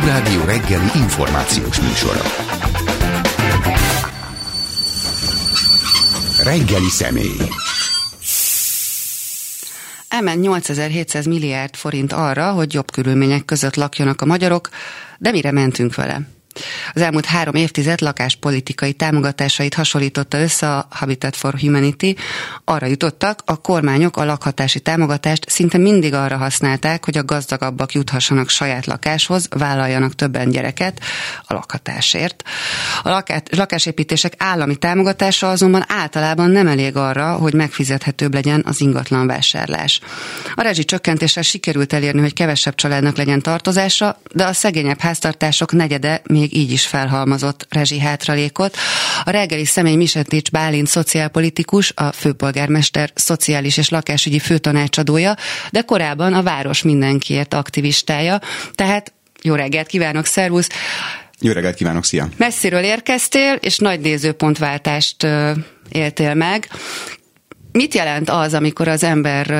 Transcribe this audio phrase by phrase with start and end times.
[0.00, 2.20] Klubrádió reggeli információs műsora.
[6.42, 7.36] Reggeli személy.
[10.08, 14.68] Elment 8700 milliárd forint arra, hogy jobb körülmények között lakjanak a magyarok,
[15.18, 16.20] de mire mentünk vele?
[16.94, 22.14] Az elmúlt három évtized lakáspolitikai támogatásait hasonlította össze a Habitat for Humanity.
[22.64, 28.48] Arra jutottak, a kormányok a lakhatási támogatást szinte mindig arra használták, hogy a gazdagabbak juthassanak
[28.48, 31.00] saját lakáshoz, vállaljanak többen gyereket
[31.42, 32.42] a lakhatásért.
[33.02, 40.00] A lakásépítések állami támogatása azonban általában nem elég arra, hogy megfizethetőbb legyen az ingatlan vásárlás.
[40.54, 46.22] A rezsi csökkentéssel sikerült elérni, hogy kevesebb családnak legyen tartozása, de a szegényebb háztartások negyede
[46.26, 48.76] még így is felhalmozott rezsi hátralékot.
[49.24, 55.36] A reggeli személy Misetics Bálint szociálpolitikus, a főpolgármester szociális és lakásügyi főtanácsadója,
[55.70, 58.40] de korábban a város mindenkiért aktivistája.
[58.74, 60.68] Tehát jó reggelt kívánok, szervusz!
[61.40, 62.28] Jó reggelt kívánok, szia!
[62.36, 65.26] Messziről érkeztél, és nagy nézőpontváltást
[65.88, 66.68] éltél meg.
[67.72, 69.50] Mit jelent az, amikor az ember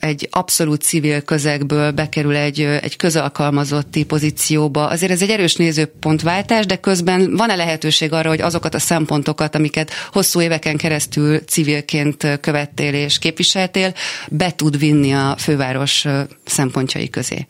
[0.00, 4.86] egy abszolút civil közegből bekerül egy, egy közalkalmazotti pozícióba?
[4.86, 9.90] Azért ez egy erős nézőpontváltás, de közben van-e lehetőség arra, hogy azokat a szempontokat, amiket
[10.12, 13.94] hosszú éveken keresztül civilként követtél és képviseltél,
[14.30, 16.04] be tud vinni a főváros
[16.44, 17.46] szempontjai közé?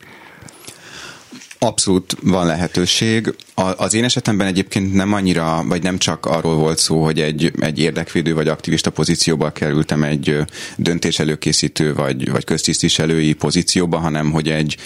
[1.65, 3.33] Abszolút van lehetőség.
[3.53, 7.79] Az én esetemben egyébként nem annyira, vagy nem csak arról volt szó, hogy egy, egy
[7.79, 10.37] érdekvédő vagy aktivista pozícióba kerültem egy
[10.77, 14.77] döntés előkészítő vagy, vagy köztisztviselői pozícióba, hanem hogy egy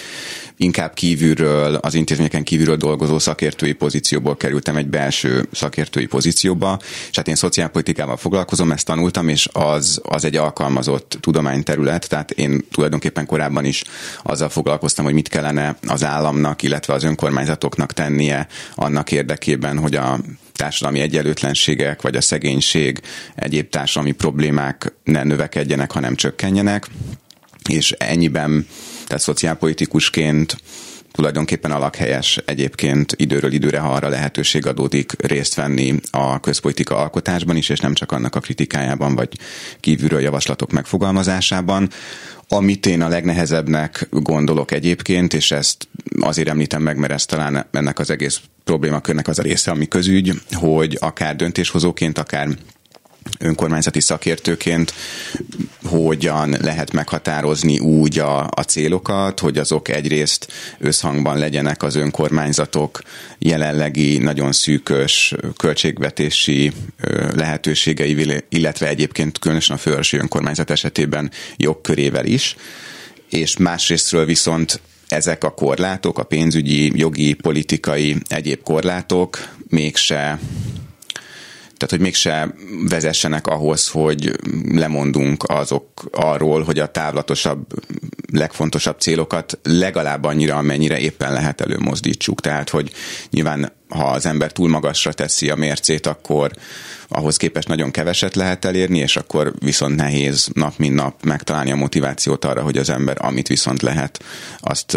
[0.62, 6.78] inkább kívülről, az intézményeken kívülről dolgozó szakértői pozícióból kerültem egy belső szakértői pozícióba,
[7.10, 12.64] és hát én szociálpolitikával foglalkozom, ezt tanultam, és az, az egy alkalmazott tudományterület, tehát én
[12.72, 13.84] tulajdonképpen korábban is
[14.22, 20.18] azzal foglalkoztam, hogy mit kellene az államnak, illetve az önkormányzatoknak tennie annak érdekében, hogy a
[20.52, 23.00] társadalmi egyenlőtlenségek, vagy a szegénység,
[23.34, 26.86] egyéb társadalmi problémák ne növekedjenek, hanem csökkenjenek,
[27.68, 28.66] és ennyiben
[29.10, 30.56] tehát szociálpolitikusként
[31.12, 37.56] tulajdonképpen a lakhelyes egyébként időről időre, ha arra lehetőség adódik részt venni a közpolitika alkotásban
[37.56, 39.28] is, és nem csak annak a kritikájában, vagy
[39.80, 41.88] kívülről javaslatok megfogalmazásában.
[42.48, 45.88] Amit én a legnehezebbnek gondolok egyébként, és ezt
[46.20, 50.32] azért említem meg, mert ez talán ennek az egész problémakörnek az a része, ami közügy,
[50.52, 52.48] hogy akár döntéshozóként, akár
[53.38, 54.94] önkormányzati szakértőként
[55.84, 63.02] hogyan lehet meghatározni úgy a, a célokat, hogy azok egyrészt összhangban legyenek az önkormányzatok
[63.38, 66.72] jelenlegi nagyon szűkös költségvetési
[67.34, 72.56] lehetőségei, illetve egyébként különösen a fővárosi önkormányzat esetében jogkörével is,
[73.30, 80.38] és másrésztről viszont ezek a korlátok, a pénzügyi, jogi, politikai, egyéb korlátok mégse
[81.80, 82.54] tehát, hogy mégse
[82.88, 84.38] vezessenek ahhoz, hogy
[84.72, 87.66] lemondunk azok arról, hogy a távlatosabb,
[88.32, 92.40] legfontosabb célokat legalább annyira, amennyire éppen lehet előmozdítsuk.
[92.40, 92.92] Tehát, hogy
[93.30, 96.50] nyilván ha az ember túl magasra teszi a mércét, akkor
[97.12, 101.76] ahhoz képest nagyon keveset lehet elérni, és akkor viszont nehéz nap mint nap megtalálni a
[101.76, 104.22] motivációt arra, hogy az ember amit viszont lehet,
[104.60, 104.96] azt,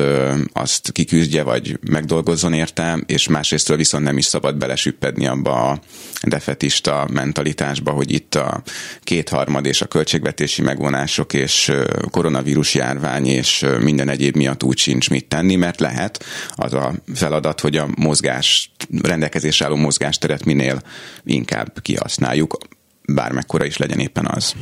[0.53, 5.79] azt kiküzdje, vagy megdolgozzon érte, és másrésztről viszont nem is szabad belesüppedni abba a
[6.21, 8.61] defetista mentalitásba, hogy itt a
[9.03, 11.71] kétharmad és a költségvetési megvonások és
[12.11, 17.59] koronavírus járvány és minden egyéb miatt úgy sincs mit tenni, mert lehet az a feladat,
[17.59, 18.71] hogy a mozgás,
[19.01, 20.81] rendelkezésre álló mozgásteret minél
[21.23, 22.57] inkább kihasználjuk,
[23.13, 24.53] bármekkora is legyen éppen az.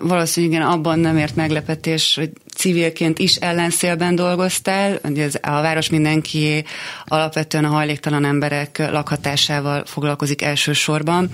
[0.00, 6.64] Valószínűleg igen, abban nem ért meglepetés, hogy civilként is ellenszélben dolgoztál, ugye a város mindenki
[7.04, 11.30] alapvetően a hajléktalan emberek lakhatásával foglalkozik elsősorban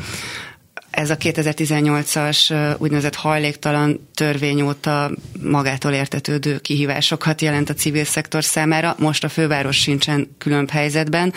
[0.96, 5.10] ez a 2018-as úgynevezett hajléktalan törvény óta
[5.43, 8.94] magától értetődő kihívásokat jelent a civil szektor számára.
[8.98, 11.32] Most a főváros sincsen különb helyzetben,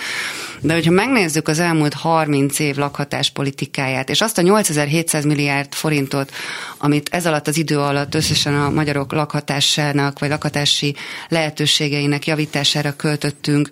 [0.60, 6.32] de hogyha megnézzük az elmúlt 30 év lakhatás politikáját, és azt a 8700 milliárd forintot,
[6.78, 10.96] amit ez alatt az idő alatt összesen a magyarok lakhatásának, vagy lakhatási
[11.28, 13.70] lehetőségeinek javítására költöttünk,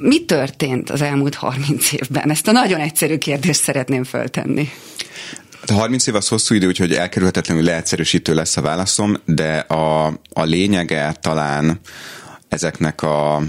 [0.00, 2.30] mi történt az elmúlt 30 évben?
[2.30, 4.68] Ezt a nagyon egyszerű kérdést szeretném föltenni.
[5.66, 10.42] A 30 év az hosszú idő, úgyhogy elkerülhetetlenül leegyszerűsítő lesz a válaszom, de a, a
[10.42, 11.80] lényege talán
[12.48, 13.42] ezeknek a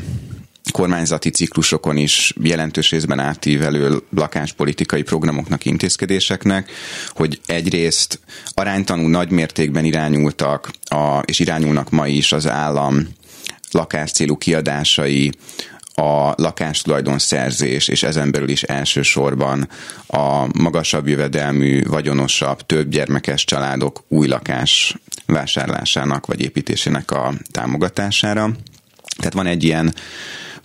[0.72, 6.72] kormányzati ciklusokon is jelentős részben átívelő lakáspolitikai programoknak, intézkedéseknek,
[7.10, 8.20] hogy egyrészt
[8.54, 13.08] aránytanul nagy mértékben irányultak, a, és irányulnak ma is az állam
[13.72, 15.32] lakáscélú kiadásai
[15.96, 19.70] a lakástulajdonszerzés, és ezen belül is elsősorban
[20.08, 24.96] a magasabb jövedelmű, vagyonosabb, több gyermekes családok új lakás
[25.26, 28.52] vásárlásának vagy építésének a támogatására.
[29.18, 29.94] Tehát van egy ilyen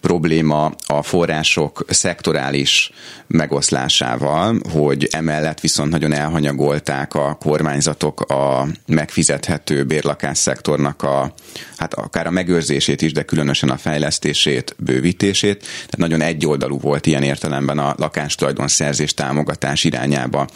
[0.06, 2.90] probléma a források szektorális
[3.26, 11.34] megoszlásával, hogy emellett viszont nagyon elhanyagolták a kormányzatok a megfizethető bérlakás szektornak a,
[11.76, 15.58] hát akár a megőrzését is, de különösen a fejlesztését, bővítését.
[15.58, 20.46] Tehát nagyon egyoldalú volt ilyen értelemben a lakástulajdonszerzés támogatás irányába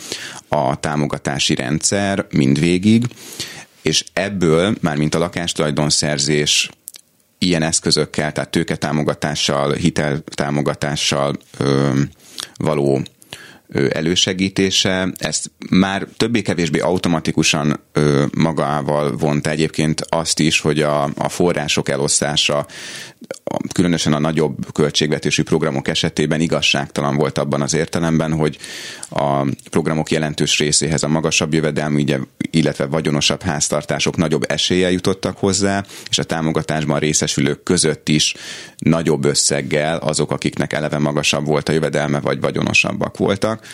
[0.49, 3.05] a támogatási rendszer mindvégig
[3.83, 6.71] és ebből, már mint a lakástulajdonszerzés
[7.43, 12.01] ilyen eszközökkel, tehát tőketámogatással, hiteltámogatással ö,
[12.57, 13.03] való
[13.91, 21.89] elősegítése, ezt már többé-kevésbé automatikusan ö, magával vonta egyébként azt is, hogy a, a források
[21.89, 22.67] elosztása
[23.73, 28.59] különösen a nagyobb költségvetésű programok esetében igazságtalan volt abban az értelemben, hogy
[29.11, 32.05] a programok jelentős részéhez a magasabb jövedelmű,
[32.51, 38.35] illetve vagyonosabb háztartások nagyobb eséllyel jutottak hozzá, és a támogatásban részesülők között is
[38.79, 43.67] nagyobb összeggel azok, akiknek eleve magasabb volt a jövedelme, vagy vagyonosabbak voltak.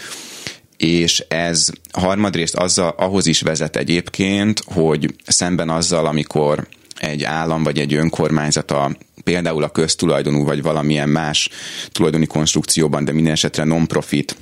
[0.77, 6.67] És ez harmadrészt azzal, ahhoz is vezet egyébként, hogy szemben azzal, amikor
[6.97, 11.49] egy állam vagy egy önkormányzat a, például a köztulajdonú vagy valamilyen más
[11.93, 14.37] tulajdoni konstrukcióban, de minden esetre non-profit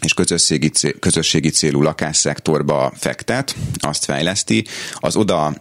[0.00, 0.70] és közösségi,
[1.00, 5.54] közösségi célú lakásszektorba fektet, azt fejleszti, az oda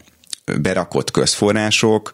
[0.61, 2.11] berakott közforrások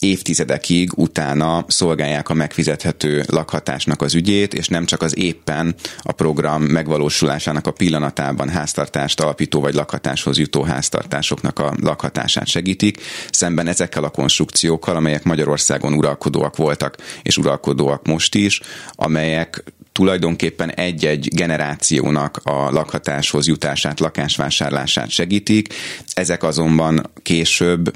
[0.00, 6.62] évtizedekig utána szolgálják a megfizethető lakhatásnak az ügyét, és nem csak az éppen a program
[6.62, 13.00] megvalósulásának a pillanatában háztartást alapító vagy lakhatáshoz jutó háztartásoknak a lakhatását segítik,
[13.30, 18.60] szemben ezekkel a konstrukciókkal, amelyek Magyarországon uralkodóak voltak, és uralkodóak most is,
[18.90, 25.74] amelyek tulajdonképpen egy-egy generációnak a lakhatáshoz jutását, lakásvásárlását segítik.
[26.12, 27.92] Ezek azonban később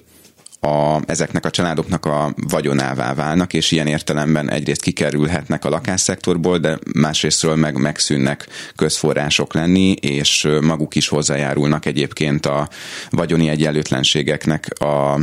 [0.65, 6.79] a, ezeknek a családoknak a vagyonává válnak, és ilyen értelemben egyrészt kikerülhetnek a lakásszektorból, de
[6.95, 8.47] másrésztről meg megszűnnek
[8.77, 12.69] közforrások lenni, és maguk is hozzájárulnak egyébként a
[13.11, 15.21] vagyoni egyenlőtlenségeknek a,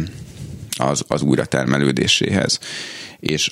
[0.77, 2.59] az, az újratermelődéséhez.
[3.19, 3.51] És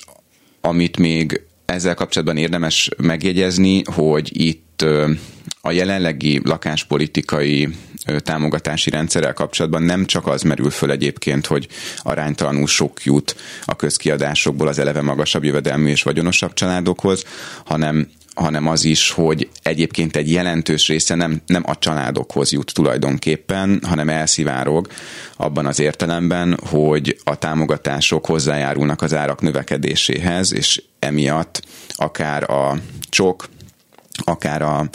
[0.60, 1.40] amit még
[1.72, 4.84] ezzel kapcsolatban érdemes megjegyezni, hogy itt
[5.60, 7.68] a jelenlegi lakáspolitikai
[8.18, 11.68] támogatási rendszerrel kapcsolatban nem csak az merül föl egyébként, hogy
[11.98, 17.24] aránytalanul sok jut a közkiadásokból az eleve magasabb jövedelmű és vagyonosabb családokhoz,
[17.64, 23.80] hanem hanem az is, hogy egyébként egy jelentős része nem, nem a családokhoz jut tulajdonképpen,
[23.86, 24.88] hanem elszivárog
[25.36, 32.78] abban az értelemben, hogy a támogatások hozzájárulnak az árak növekedéséhez, és emiatt akár a
[33.08, 33.48] csok,
[34.24, 34.88] akár a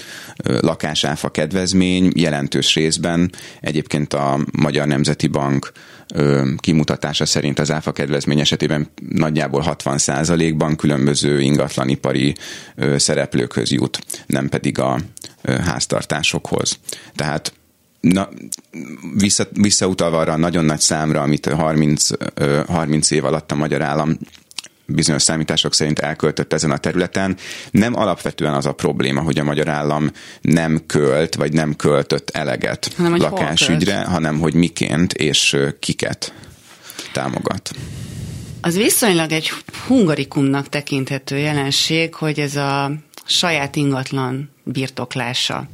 [0.43, 3.31] lakásáfa kedvezmény jelentős részben
[3.61, 5.71] egyébként a Magyar Nemzeti Bank
[6.57, 12.35] kimutatása szerint az áfa kedvezmény esetében nagyjából 60%-ban különböző ingatlanipari
[12.95, 14.99] szereplőkhöz jut, nem pedig a
[15.43, 16.79] háztartásokhoz.
[17.15, 17.53] Tehát
[17.99, 18.29] na,
[19.17, 22.07] vissza, visszautalva arra a nagyon nagy számra, amit 30,
[22.67, 24.17] 30 év alatt a magyar állam
[24.85, 27.37] bizonyos számítások szerint elköltött ezen a területen.
[27.71, 30.11] Nem alapvetően az a probléma, hogy a magyar állam
[30.41, 36.33] nem költ, vagy nem költött eleget hanem, lakásügyre, hanem hogy miként és kiket
[37.11, 37.71] támogat.
[38.61, 39.51] Az viszonylag egy
[39.87, 42.91] hungarikumnak tekinthető jelenség, hogy ez a
[43.25, 45.67] saját ingatlan birtoklása.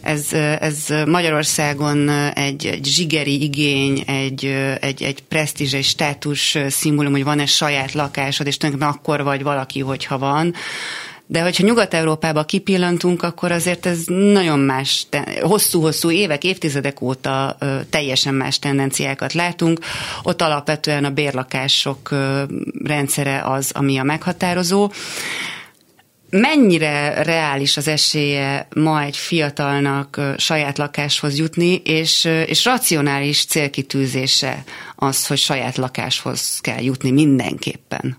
[0.00, 4.44] Ez, ez Magyarországon egy, egy zsigeri igény, egy,
[4.80, 9.80] egy, egy presztízs, egy státus szimbólum, hogy van-e saját lakásod, és tulajdonképpen akkor vagy valaki,
[9.80, 10.54] hogyha van.
[11.28, 15.06] De hogyha Nyugat-Európába kipillantunk, akkor azért ez nagyon más,
[15.40, 17.56] hosszú-hosszú évek, évtizedek óta
[17.90, 19.80] teljesen más tendenciákat látunk.
[20.22, 22.14] Ott alapvetően a bérlakások
[22.84, 24.90] rendszere az, ami a meghatározó
[26.36, 34.64] mennyire reális az esélye ma egy fiatalnak saját lakáshoz jutni, és, és racionális célkitűzése
[34.96, 38.18] az, hogy saját lakáshoz kell jutni mindenképpen?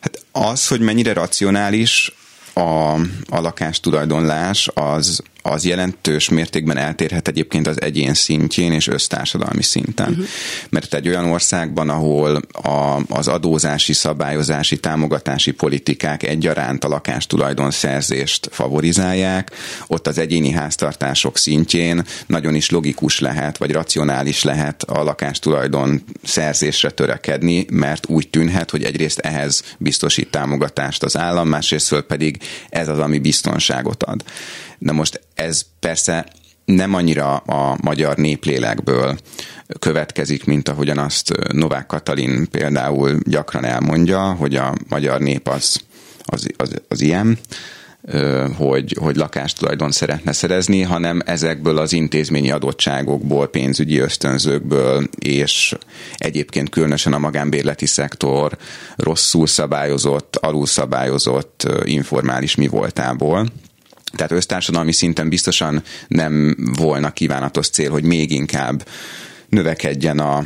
[0.00, 2.12] Hát az, hogy mennyire racionális
[2.52, 2.92] a,
[3.28, 10.10] a lakástulajdonlás, az az jelentős mértékben eltérhet egyébként az egyén szintjén és össztársadalmi szinten.
[10.10, 10.26] Uh-huh.
[10.68, 18.48] Mert egy olyan országban, ahol a, az adózási, szabályozási, támogatási politikák egyaránt a lakástulajdon szerzést
[18.50, 19.50] favorizálják,
[19.86, 26.90] ott az egyéni háztartások szintjén nagyon is logikus lehet, vagy racionális lehet a lakástulajdon szerzésre
[26.90, 32.98] törekedni, mert úgy tűnhet, hogy egyrészt ehhez biztosít támogatást az állam, másrészt pedig ez az,
[32.98, 34.24] ami biztonságot ad.
[34.82, 36.26] Na most ez persze
[36.64, 39.18] nem annyira a magyar néplélekből
[39.78, 45.80] következik, mint ahogyan azt Novák Katalin például gyakran elmondja, hogy a magyar nép az,
[46.24, 47.38] az, az, az ilyen,
[48.56, 55.76] hogy, hogy lakástulajdon szeretne szerezni, hanem ezekből az intézményi adottságokból, pénzügyi ösztönzőkből, és
[56.16, 58.56] egyébként különösen a magánbérleti szektor
[58.96, 63.46] rosszul szabályozott, alulszabályozott informális mi voltából.
[64.12, 68.84] Tehát össztársadalmi szinten biztosan nem volna kívánatos cél, hogy még inkább
[69.48, 70.44] növekedjen a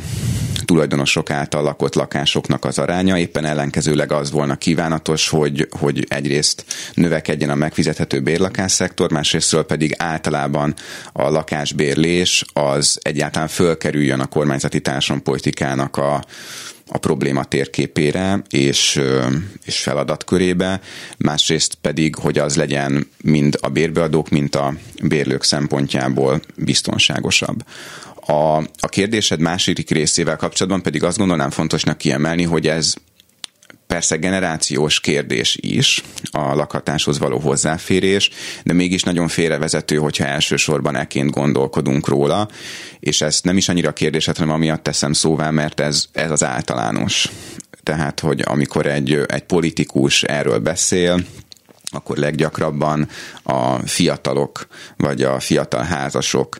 [0.65, 7.49] tulajdonosok által lakott lakásoknak az aránya, éppen ellenkezőleg az volna kívánatos, hogy, hogy egyrészt növekedjen
[7.49, 10.73] a megfizethető bérlakásszektor, másrésztről pedig általában
[11.13, 16.23] a lakásbérlés az egyáltalán fölkerüljön a kormányzati társadalompolitikának a
[16.87, 19.01] a probléma térképére és,
[19.65, 20.81] és feladatkörébe,
[21.17, 27.63] másrészt pedig, hogy az legyen mind a bérbeadók, mint a bérlők szempontjából biztonságosabb.
[28.25, 32.93] A, a kérdésed második részével kapcsolatban pedig azt gondolnám fontosnak kiemelni, hogy ez
[33.87, 38.29] persze generációs kérdés is, a lakhatáshoz való hozzáférés,
[38.63, 42.47] de mégis nagyon félrevezető, hogyha elsősorban eként gondolkodunk róla,
[42.99, 47.29] és ezt nem is annyira kérdéset, hanem amiatt teszem szóvá, mert ez, ez az általános.
[47.83, 51.19] Tehát, hogy amikor egy, egy politikus erről beszél,
[51.89, 53.07] akkor leggyakrabban
[53.43, 54.67] a fiatalok
[54.97, 56.57] vagy a fiatal házasok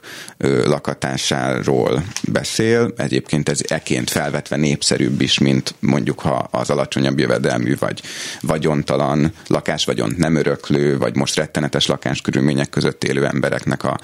[0.64, 2.92] lakatásáról beszél.
[2.96, 8.02] Egyébként ez eként felvetve népszerűbb is, mint mondjuk ha az alacsonyabb jövedelmű vagy
[8.40, 13.98] vagyontalan lakásvagyont nem öröklő, vagy most rettenetes lakáskörülmények között élő embereknek a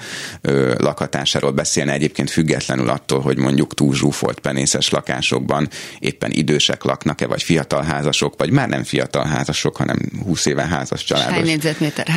[0.77, 1.93] lakatásáról beszélne.
[1.93, 8.33] Egyébként függetlenül attól, hogy mondjuk túl zsúfolt penészes lakásokban éppen idősek laknak-e, vagy fiatal házasok,
[8.37, 11.35] vagy már nem fiatal házasok, hanem 20 éve házas családos.
[11.35, 12.07] Hány négyzetméter?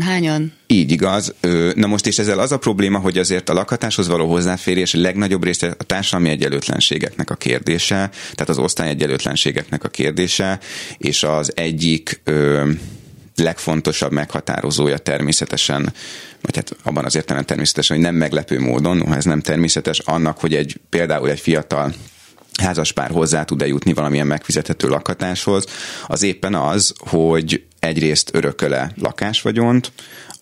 [0.00, 0.52] Hányan?
[0.66, 1.34] Így igaz.
[1.74, 5.74] Na most és ezzel az a probléma, hogy azért a lakhatáshoz való hozzáférés legnagyobb része
[5.78, 10.58] a társadalmi egyenlőtlenségeknek a kérdése, tehát az osztály egyenlőtlenségeknek a kérdése,
[10.98, 12.70] és az egyik ö,
[13.36, 15.92] legfontosabb meghatározója természetesen,
[16.40, 20.38] vagy hát abban az értelemben természetesen, hogy nem meglepő módon, noha ez nem természetes, annak,
[20.38, 21.94] hogy egy például egy fiatal
[22.62, 25.64] házaspár hozzá tud-e jutni valamilyen megfizethető lakhatáshoz,
[26.06, 29.92] az éppen az, hogy egyrészt örököle lakásvagyont,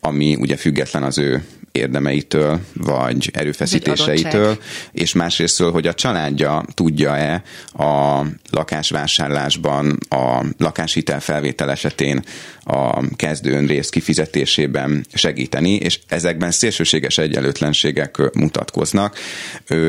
[0.00, 1.44] ami ugye független az ő
[1.76, 4.58] érdemeitől, vagy erőfeszítéseitől,
[4.92, 12.22] és másrésztől, hogy a családja tudja-e a lakásvásárlásban, a lakáshitel felvétel esetén
[12.64, 19.18] a kezdő önrész kifizetésében segíteni, és ezekben szélsőséges egyenlőtlenségek mutatkoznak,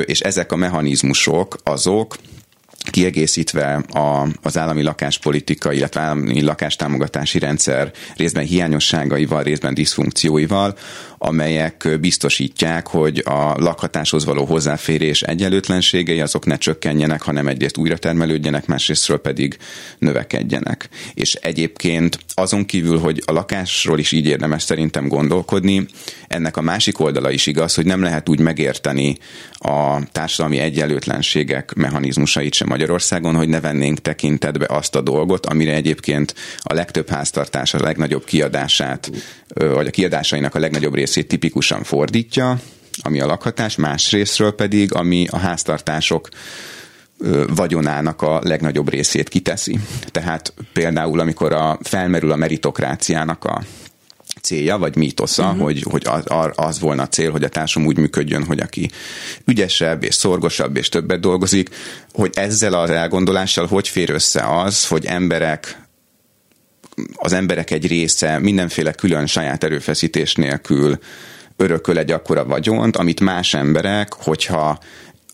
[0.06, 2.16] és ezek a mechanizmusok azok,
[2.98, 10.78] kiegészítve a, az állami lakáspolitika, illetve állami lakástámogatási rendszer részben hiányosságaival, részben diszfunkcióival,
[11.18, 18.66] amelyek biztosítják, hogy a lakhatáshoz való hozzáférés egyenlőtlenségei azok ne csökkenjenek, hanem egyrészt újra termelődjenek,
[18.66, 19.58] másrésztről pedig
[20.00, 20.90] növekedjenek.
[21.14, 25.86] És egyébként azon kívül, hogy a lakásról is így érdemes szerintem gondolkodni,
[26.28, 29.18] ennek a másik oldala is igaz, hogy nem lehet úgy megérteni
[29.58, 36.36] a társadalmi egyenlőtlenségek mechanizmusait sem Magyarországon, hogy ne vennénk tekintetbe azt a dolgot, amire egyébként
[36.60, 39.12] a legtöbb háztartás a legnagyobb kiadását,
[39.54, 42.60] vagy a kiadásainak a legnagyobb részét tipikusan fordítja,
[43.02, 46.30] ami a lakhatás, más részről pedig, ami a háztartások
[47.56, 49.80] vagyonának a legnagyobb részét kiteszi.
[50.12, 53.62] Tehát például, amikor a, felmerül a meritokráciának a
[54.42, 55.62] célja, vagy mítosza, uh-huh.
[55.62, 58.90] hogy, hogy az, az volna a cél, hogy a társam úgy működjön, hogy aki
[59.46, 61.70] ügyesebb és szorgosabb és többet dolgozik,
[62.14, 65.87] hogy ezzel az elgondolással hogy fér össze az, hogy emberek
[67.14, 70.98] az emberek egy része mindenféle külön saját erőfeszítés nélkül
[71.56, 74.80] örököl egy akkora vagyont, amit más emberek, hogyha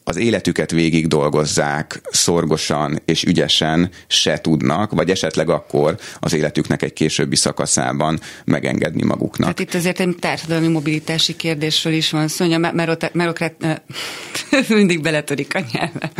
[0.04, 6.94] az életüket végig dolgozzák szorgosan és ügyesen se tudnak, vagy esetleg akkor az életüknek egy
[6.94, 9.48] későbbi szakaszában megengedni maguknak.
[9.48, 13.56] Hát itt azért egy társadalmi mobilitási kérdésről is van szó, hogy a merokrat
[14.68, 16.12] mindig beletörik a nyelve.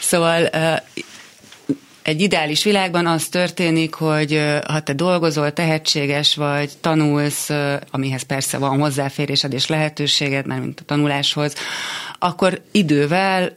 [0.00, 0.50] Szóval
[2.02, 7.50] egy ideális világban az történik, hogy ha te dolgozol, tehetséges vagy, tanulsz,
[7.90, 11.54] amihez persze van hozzáférésed és lehetőséged, már mint a tanuláshoz,
[12.18, 13.56] akkor idővel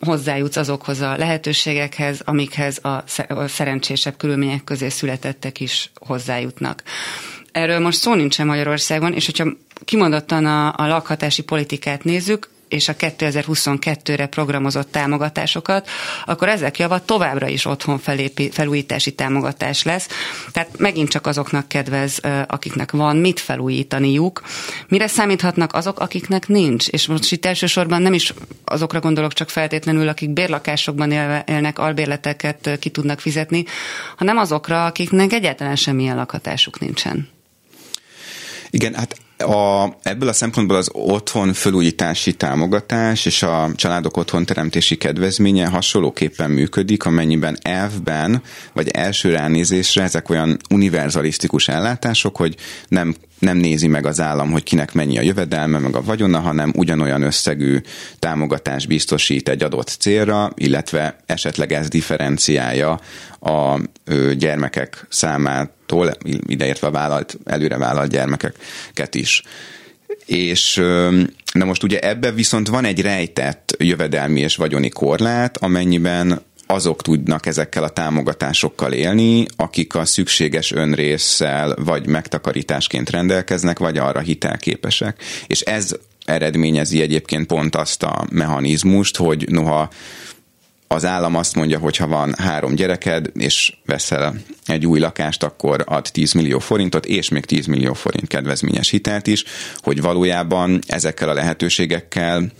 [0.00, 3.04] hozzájutsz azokhoz a lehetőségekhez, amikhez a
[3.46, 6.82] szerencsésebb körülmények közé születettek is hozzájutnak.
[7.52, 9.46] Erről most szó nincsen Magyarországon, és hogyha
[9.84, 15.88] kimondottan a, a lakhatási politikát nézzük, és a 2022-re programozott támogatásokat,
[16.24, 20.08] akkor ezek java továbbra is otthon felépi, felújítási támogatás lesz.
[20.52, 24.42] Tehát megint csak azoknak kedvez, akiknek van mit felújítaniuk.
[24.88, 26.88] Mire számíthatnak azok, akiknek nincs?
[26.88, 31.10] És most itt elsősorban nem is azokra gondolok csak feltétlenül, akik bérlakásokban
[31.46, 33.64] élnek, albérleteket ki tudnak fizetni,
[34.16, 37.28] hanem azokra, akiknek egyáltalán semmilyen lakhatásuk nincsen.
[38.70, 44.96] Igen, hát a, ebből a szempontból az otthon fölújítási támogatás és a családok otthon teremtési
[44.96, 52.56] kedvezménye hasonlóképpen működik, amennyiben elvben vagy első ránézésre ezek olyan univerzalisztikus ellátások, hogy
[52.88, 56.72] nem nem nézi meg az állam, hogy kinek mennyi a jövedelme, meg a vagyona, hanem
[56.76, 57.80] ugyanolyan összegű
[58.18, 63.00] támogatás biztosít egy adott célra, illetve esetleg ez differenciálja
[63.40, 63.78] a
[64.36, 65.06] gyermekek
[65.94, 69.42] számától, ideértve a vállalt, előre vállalt gyermekeket is.
[70.26, 70.74] És
[71.52, 77.46] na most ugye ebbe viszont van egy rejtett jövedelmi és vagyoni korlát, amennyiben azok tudnak
[77.46, 85.22] ezekkel a támogatásokkal élni, akik a szükséges önrészsel vagy megtakarításként rendelkeznek, vagy arra hitelképesek.
[85.46, 89.90] És ez eredményezi egyébként pont azt a mechanizmust, hogy noha
[90.88, 94.34] az állam azt mondja, hogy ha van három gyereked, és veszel
[94.66, 99.26] egy új lakást, akkor ad 10 millió forintot, és még 10 millió forint kedvezményes hitelt
[99.26, 99.44] is,
[99.76, 102.52] hogy valójában ezekkel a lehetőségekkel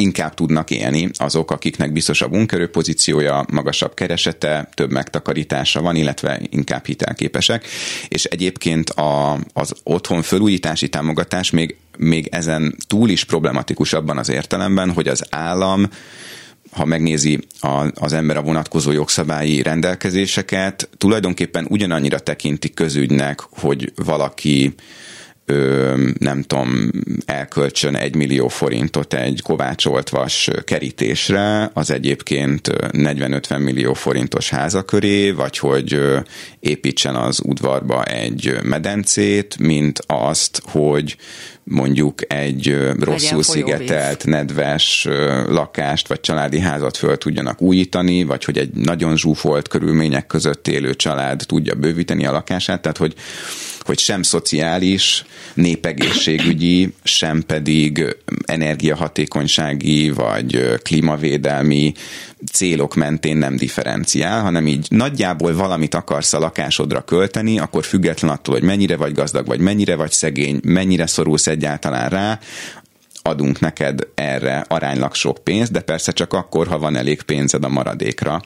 [0.00, 7.66] inkább tudnak élni azok, akiknek biztosabb munkerőpozíciója, magasabb keresete, több megtakarítása van, illetve inkább hitelképesek.
[8.08, 14.28] És egyébként a, az otthon fölújítási támogatás még, még ezen túl is problematikus abban az
[14.28, 15.88] értelemben, hogy az állam
[16.70, 24.74] ha megnézi a, az ember a vonatkozó jogszabályi rendelkezéseket, tulajdonképpen ugyanannyira tekinti közügynek, hogy valaki
[25.44, 26.90] ö, nem tudom,
[27.24, 35.30] elköltsön egy millió forintot egy kovácsolt vas kerítésre, az egyébként 40-50 millió forintos háza köré,
[35.30, 36.00] vagy hogy
[36.60, 41.16] építsen az udvarba egy medencét, mint azt, hogy
[41.68, 45.08] mondjuk egy rosszul szigetelt, nedves
[45.48, 50.94] lakást vagy családi házat föl tudjanak újítani, vagy hogy egy nagyon zsúfolt körülmények között élő
[50.94, 53.14] család tudja bővíteni a lakását, tehát hogy
[53.88, 55.24] hogy sem szociális,
[55.54, 61.92] népegészségügyi, sem pedig energiahatékonysági vagy klímavédelmi
[62.52, 68.54] célok mentén nem differenciál, hanem így nagyjából valamit akarsz a lakásodra költeni, akkor független attól,
[68.54, 72.38] hogy mennyire vagy gazdag, vagy mennyire vagy szegény, mennyire szorulsz egyáltalán rá,
[73.22, 77.68] adunk neked erre aránylag sok pénzt, de persze csak akkor, ha van elég pénzed a
[77.68, 78.42] maradékra.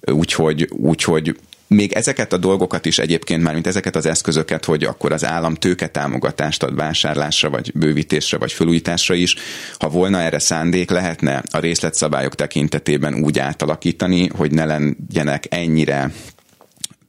[0.00, 1.36] Úgyhogy, úgyhogy
[1.74, 5.54] még ezeket a dolgokat is egyébként már, mint ezeket az eszközöket, hogy akkor az állam
[5.54, 9.34] tőke támogatást ad vásárlásra, vagy bővítésre, vagy felújításra is,
[9.78, 16.12] ha volna erre szándék, lehetne a részletszabályok tekintetében úgy átalakítani, hogy ne legyenek ennyire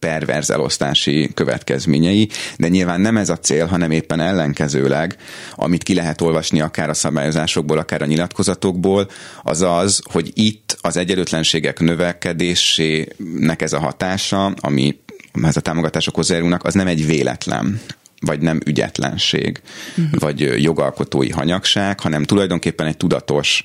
[0.02, 5.16] perverz elosztási következményei, de nyilván nem ez a cél, hanem éppen ellenkezőleg,
[5.56, 9.10] amit ki lehet olvasni akár a szabályozásokból, akár a nyilatkozatokból,
[9.44, 15.00] az az, hogy itt az egyenlőtlenségek növekedésének ez a hatása, ami
[15.44, 17.82] ez a támogatások hozzájárulnak, az nem egy véletlen
[18.26, 19.62] vagy nem ügyetlenség,
[19.98, 20.20] uh-huh.
[20.20, 23.64] vagy jogalkotói hanyagság, hanem tulajdonképpen egy tudatos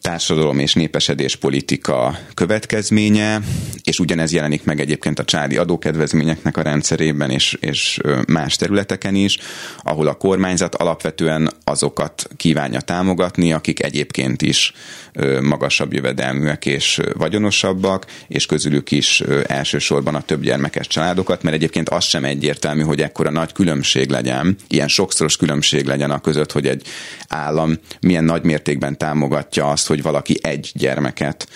[0.00, 3.40] társadalom és népesedés politika következménye,
[3.82, 9.38] és ugyanez jelenik meg egyébként a csádi adókedvezményeknek a rendszerében és, és más területeken is,
[9.82, 14.72] ahol a kormányzat alapvetően azokat kívánja támogatni, akik egyébként is
[15.40, 22.04] magasabb jövedelműek és vagyonosabbak, és közülük is elsősorban a több gyermekes családokat, mert egyébként az
[22.04, 26.86] sem egyértelmű, hogy ekkora nagy különbség legyen, ilyen sokszoros különbség legyen a között, hogy egy
[27.28, 31.48] állam milyen nagy mértékben támogatja azt, hogy valaki egy gyermeket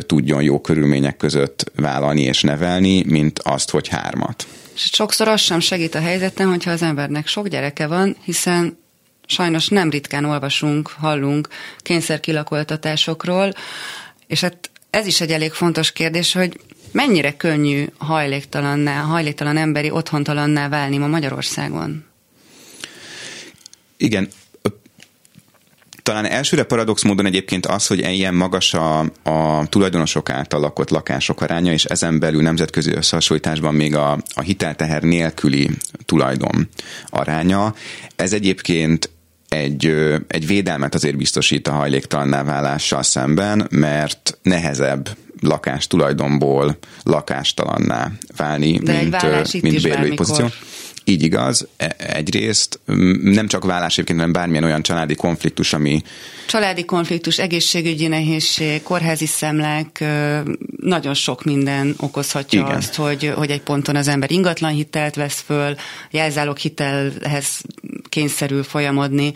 [0.00, 4.46] tudjon jó körülmények között vállalni és nevelni, mint azt, hogy hármat.
[4.74, 8.78] És sokszor az sem segít a helyzeten, hogyha az embernek sok gyereke van, hiszen
[9.26, 13.52] sajnos nem ritkán olvasunk, hallunk kényszerkilakoltatásokról,
[14.26, 16.60] és hát ez is egy elég fontos kérdés, hogy
[16.92, 22.04] mennyire könnyű hajléktalanná, hajléktalan emberi otthontalanná válni ma Magyarországon?
[23.96, 24.28] Igen,
[26.04, 31.40] talán elsőre paradox módon egyébként az, hogy ilyen magas a, a tulajdonosok által lakott lakások
[31.40, 35.70] aránya, és ezen belül nemzetközi összehasonlításban még a, a hitelteher nélküli
[36.04, 36.68] tulajdon
[37.06, 37.74] aránya,
[38.16, 39.10] ez egyébként
[39.48, 39.94] egy,
[40.26, 45.08] egy védelmet azért biztosít a hajléktalanná válással szemben, mert nehezebb
[45.40, 50.48] lakás tulajdonból lakástalanná válni, De mint, mint bérlői pozíció.
[51.04, 52.80] Így igaz, e, egyrészt
[53.22, 56.02] nem csak vállás egyébként, hanem bármilyen olyan családi konfliktus, ami...
[56.46, 60.04] Családi konfliktus, egészségügyi nehézség, kórházi szemlek,
[60.76, 62.76] nagyon sok minden okozhatja Igen.
[62.76, 65.74] azt, hogy, hogy egy ponton az ember ingatlan hitelt vesz föl,
[66.10, 67.60] jelzálog hitelhez
[68.08, 69.32] kényszerül folyamodni,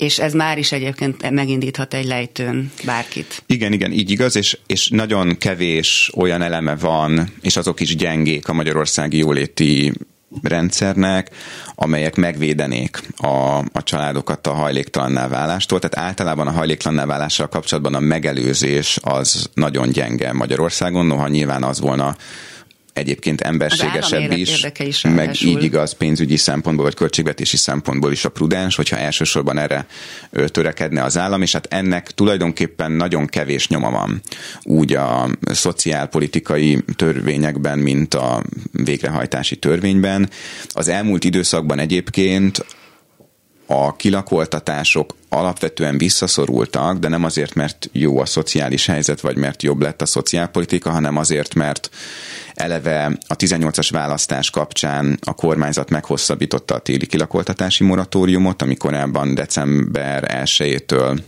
[0.00, 3.42] és ez már is egyébként megindíthat egy lejtőn bárkit.
[3.46, 8.48] Igen, igen, így igaz, és, és nagyon kevés olyan eleme van, és azok is gyengék
[8.48, 9.92] a magyarországi jóléti
[10.42, 11.30] rendszernek,
[11.74, 15.78] amelyek megvédenék a, a családokat a hajléktalanná válástól.
[15.78, 21.80] Tehát általában a hajléktalanná válással kapcsolatban a megelőzés az nagyon gyenge Magyarországon, noha nyilván az
[21.80, 22.16] volna
[22.92, 25.48] egyébként emberségesebb is, is meg rásul.
[25.48, 29.86] így igaz pénzügyi szempontból, vagy költségvetési szempontból is a prudens, hogyha elsősorban erre
[30.46, 34.20] törekedne az állam, és hát ennek tulajdonképpen nagyon kevés nyoma van
[34.62, 40.30] úgy a szociálpolitikai törvényekben, mint a végrehajtási törvényben.
[40.68, 42.64] Az elmúlt időszakban egyébként
[43.72, 49.80] a kilakoltatások alapvetően visszaszorultak, de nem azért, mert jó a szociális helyzet, vagy mert jobb
[49.80, 51.90] lett a szociálpolitika, hanem azért, mert
[52.60, 60.44] eleve a 18-as választás kapcsán a kormányzat meghosszabbította a téli kilakoltatási moratóriumot, ami korábban december
[60.44, 61.20] 1-től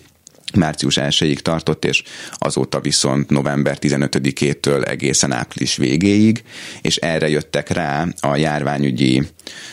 [0.57, 6.43] március 1-ig tartott, és azóta viszont november 15-től egészen április végéig,
[6.83, 9.23] és erre jöttek rá a járványügyi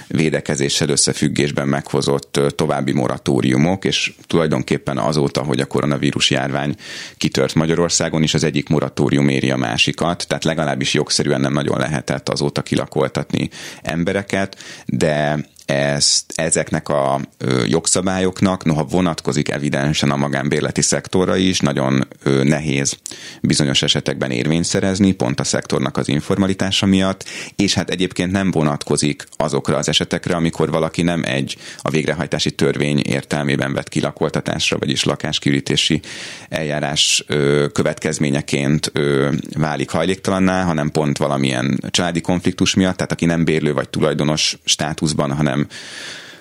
[0.08, 6.76] védekezéssel összefüggésben meghozott további moratóriumok, és tulajdonképpen azóta, hogy a koronavírus járvány
[7.18, 12.30] kitört Magyarországon, is az egyik moratórium éri a másikat, tehát legalábbis jogszerűen nem nagyon lehetett
[12.30, 13.50] azóta kilakoltatni
[13.82, 17.20] embereket, de ezt, ezeknek a
[17.66, 22.08] jogszabályoknak, noha vonatkozik evidensen a magánbérleti szektorra is, nagyon
[22.44, 22.98] nehéz
[23.42, 29.24] bizonyos esetekben érvényt szerezni, pont a szektornak az informalitása miatt, és hát egyébként nem vonatkozik
[29.38, 36.02] azokra az esetekre, amikor valaki nem egy a végrehajtási törvény értelmében vett kilakoltatásra, vagyis lakáskiürítési
[36.50, 37.24] eljárás
[37.74, 38.92] következményeként
[39.58, 45.34] válik hajléktalanná, hanem pont valamilyen családi konfliktus miatt, tehát aki nem bérlő vagy tulajdonos státuszban,
[45.36, 45.59] hanem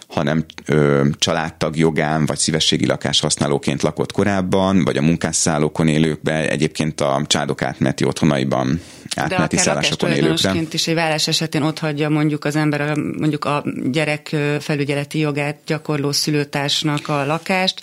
[0.09, 6.49] hanem hanem ö, családtag jogán, vagy szívességi lakás használóként lakott korábban, vagy a munkásszállókon élőkbe,
[6.49, 8.81] egyébként a csádok átmeneti otthonaiban
[9.17, 10.55] átmeneti De szállásokon élőkre.
[10.71, 16.13] is egy vállás esetén ott hagyja mondjuk az ember mondjuk a gyerek felügyeleti jogát gyakorló
[16.13, 17.81] szülőtársnak a lakást,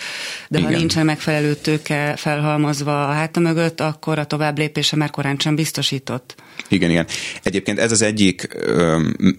[0.48, 0.72] de Igen.
[0.72, 5.56] ha nincsen megfelelő tőke felhalmozva a háta mögött, akkor a tovább lépése már korán sem
[5.56, 6.36] biztosított.
[6.68, 7.08] Igen, igen.
[7.44, 8.48] Egyébként ez az egyik,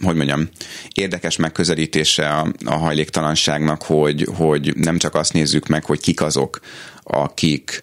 [0.03, 0.49] hogy mondjam,
[0.95, 6.61] érdekes megközelítése a, a hajléktalanságnak, hogy, hogy nem csak azt nézzük meg, hogy kik azok,
[7.03, 7.83] akik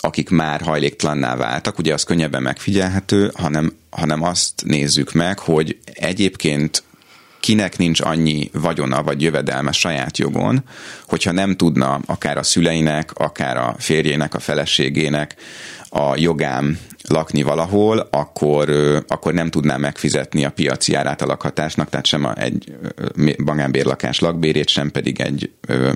[0.00, 6.82] akik már hajléktalanná váltak, ugye az könnyebben megfigyelhető, hanem, hanem azt nézzük meg, hogy egyébként
[7.40, 10.64] kinek nincs annyi vagyona vagy jövedelme saját jogon,
[11.06, 15.36] hogyha nem tudna akár a szüleinek, akár a férjének, a feleségének
[15.92, 18.70] a jogám lakni valahol, akkor,
[19.08, 22.72] akkor nem tudná megfizetni a piaci árát a lakhatásnak, tehát sem a, egy
[23.44, 25.50] magánbérlakás lakbérét, sem pedig egy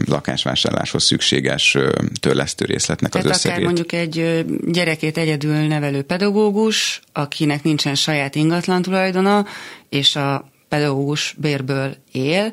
[0.06, 1.76] lakásvásárláshoz szükséges
[2.20, 3.56] törlesztő részletnek tehát az összegét.
[3.56, 9.46] akár mondjuk egy gyerekét egyedül nevelő pedagógus, akinek nincsen saját ingatlan tulajdona,
[9.88, 12.52] és a pedagógus bérből él,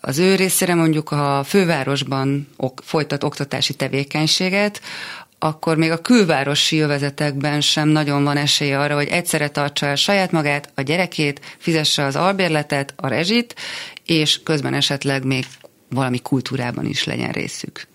[0.00, 4.80] az ő részére mondjuk a fővárosban ok, folytat oktatási tevékenységet,
[5.38, 10.30] akkor még a külvárosi jövezetekben sem nagyon van esélye arra, hogy egyszerre tartsa el saját
[10.30, 13.54] magát, a gyerekét, fizesse az albérletet, a rezsit,
[14.04, 15.46] és közben esetleg még
[15.88, 17.86] valami kultúrában is legyen részük.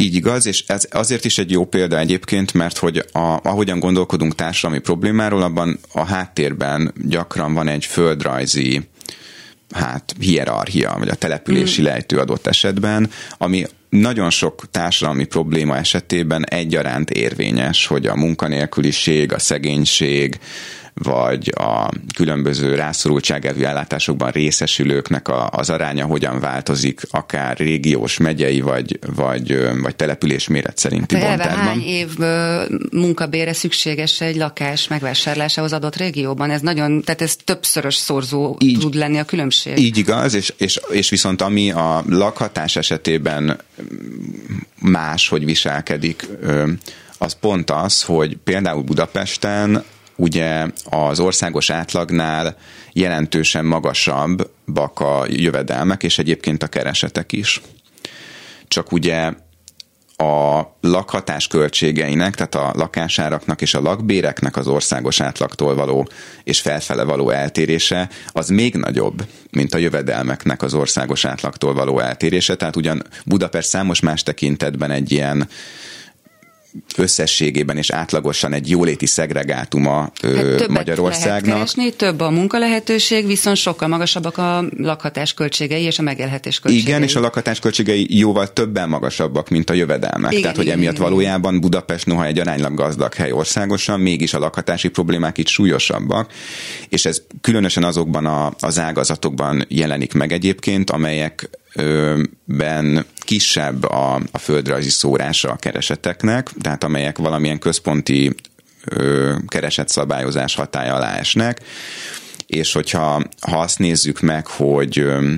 [0.00, 4.34] Így igaz, és ez azért is egy jó példa egyébként, mert hogy a, ahogyan gondolkodunk
[4.34, 8.88] társadalmi problémáról, abban a háttérben gyakran van egy földrajzi
[9.70, 11.84] hát hierarchia, vagy a települési mm.
[11.84, 19.38] lejtő adott esetben, ami nagyon sok társadalmi probléma esetében egyaránt érvényes, hogy a munkanélküliség, a
[19.38, 20.38] szegénység,
[21.02, 28.98] vagy a különböző rászorultságelvű ellátásokban részesülőknek a, az aránya hogyan változik, akár régiós, megyei vagy,
[29.14, 31.64] vagy, vagy település méret szerinti hát bontásban.
[31.66, 32.08] Hány év
[32.92, 36.50] munkabére szükséges egy lakás megvásárlásához adott régióban?
[36.50, 39.78] Ez nagyon, tehát ez többszörös szorzó így, tud lenni a különbség.
[39.78, 43.60] Így igaz, és, és, és viszont ami a lakhatás esetében
[44.80, 46.28] más, hogy viselkedik,
[47.18, 49.84] az pont az, hogy például Budapesten
[50.18, 52.56] ugye az országos átlagnál
[52.92, 57.60] jelentősen magasabbak a jövedelmek, és egyébként a keresetek is.
[58.68, 59.32] Csak ugye
[60.16, 66.08] a lakhatás költségeinek, tehát a lakásáraknak és a lakbéreknek az országos átlagtól való
[66.44, 72.54] és felfele való eltérése az még nagyobb, mint a jövedelmeknek az országos átlagtól való eltérése.
[72.54, 75.48] Tehát ugyan Budapest számos más tekintetben egy ilyen
[76.96, 81.44] összességében és átlagosan egy jóléti szegregátuma hát Magyarországnak.
[81.44, 86.88] Lehet keresni, több a munkalehetőség, viszont sokkal magasabbak a lakhatás költségei és a megélhetés költségei.
[86.88, 90.30] Igen, és a lakhatás költségei jóval többen magasabbak, mint a jövedelmek.
[90.30, 94.38] Igen, Tehát, hogy emiatt igen, valójában Budapest noha egy aránylag gazdag hely országosan, mégis a
[94.38, 96.32] lakhatási problémák itt súlyosabbak,
[96.88, 101.50] és ez különösen azokban a, az ágazatokban jelenik meg egyébként, amelyek
[102.44, 108.34] ben kisebb a, a földrajzi szórása a kereseteknek, tehát amelyek valamilyen központi
[108.84, 111.60] ö, keresetszabályozás hatája alá esnek,
[112.46, 115.32] és hogyha ha azt nézzük meg, hogy ö,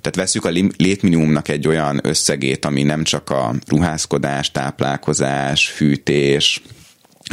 [0.00, 6.62] tehát veszük a létminimumnak egy olyan összegét, ami nem csak a ruházkodás, táplálkozás, fűtés,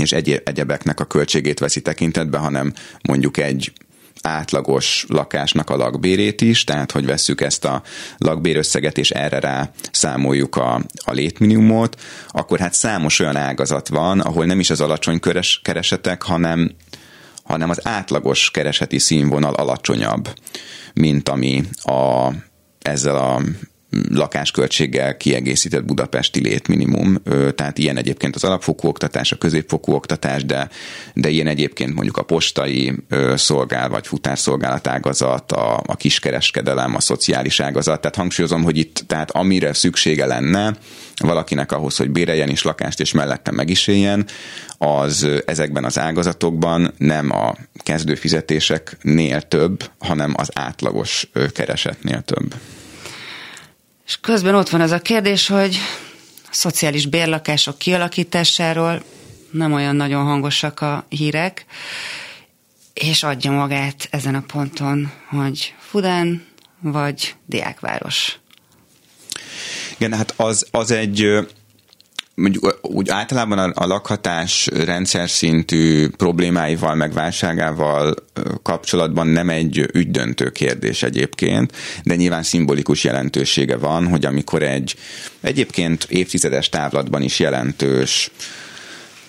[0.02, 2.74] és egy- egyebeknek a költségét veszi tekintetbe, hanem
[3.08, 3.72] mondjuk egy
[4.26, 7.82] átlagos lakásnak a lakbérét is, tehát hogy vesszük ezt a
[8.18, 14.46] lakbérösszeget és erre rá számoljuk a, a létminimumot, akkor hát számos olyan ágazat van, ahol
[14.46, 16.72] nem is az alacsony keres, keresetek, hanem
[17.44, 20.34] hanem az átlagos kereseti színvonal alacsonyabb,
[20.94, 22.30] mint ami a,
[22.82, 23.42] ezzel a
[24.10, 27.18] lakásköltséggel kiegészített budapesti létminimum,
[27.56, 30.70] tehát ilyen egyébként az alapfokú oktatás, a középfokú oktatás, de,
[31.14, 32.94] de ilyen egyébként mondjuk a postai
[33.36, 39.32] szolgál vagy futárszolgálat ágazat, a, a kiskereskedelem, a szociális ágazat, tehát hangsúlyozom, hogy itt tehát
[39.32, 40.78] amire szüksége lenne
[41.18, 44.26] valakinek ahhoz, hogy béreljen is lakást és mellette meg is éljen,
[44.78, 52.56] az ezekben az ágazatokban nem a kezdőfizetéseknél több, hanem az átlagos keresetnél több.
[54.06, 55.78] És közben ott van az a kérdés, hogy
[56.46, 59.04] a szociális bérlakások kialakításáról
[59.52, 61.66] nem olyan nagyon hangosak a hírek,
[62.94, 66.46] és adja magát ezen a ponton, hogy Fudán
[66.80, 68.38] vagy Diákváros.
[69.98, 71.48] Igen, hát az, az egy
[72.36, 78.16] mondjuk úgy általában a, a lakhatás rendszer szintű problémáival, meg válságával
[78.62, 81.72] kapcsolatban nem egy ügydöntő kérdés egyébként,
[82.04, 84.96] de nyilván szimbolikus jelentősége van, hogy amikor egy
[85.42, 88.32] egyébként évtizedes távlatban is jelentős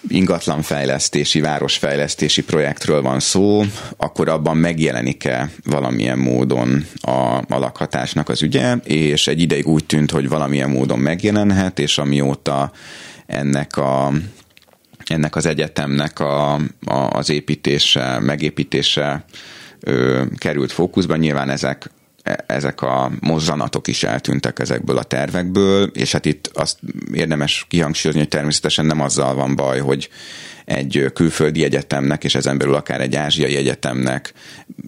[0.08, 3.62] ingatlanfejlesztési, városfejlesztési projektről van szó,
[3.96, 10.10] akkor abban megjelenik-e valamilyen módon a, a lakhatásnak az ügye, és egy ideig úgy tűnt,
[10.10, 12.72] hogy valamilyen módon megjelenhet, és amióta
[13.26, 14.12] ennek a
[15.06, 19.24] ennek az egyetemnek a, a, az építése, megépítése
[19.80, 21.16] ö, került fókuszba.
[21.16, 21.90] Nyilván ezek
[22.46, 26.78] ezek a mozzanatok is eltűntek ezekből a tervekből, és hát itt azt
[27.12, 30.08] érdemes kihangsúlyozni, hogy természetesen nem azzal van baj, hogy
[30.64, 34.32] egy külföldi egyetemnek, és ezen belül akár egy ázsiai egyetemnek,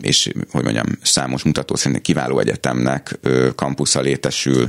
[0.01, 3.18] és hogy mondjam, számos mutató szerint kiváló egyetemnek
[3.55, 4.68] kampusza létesül,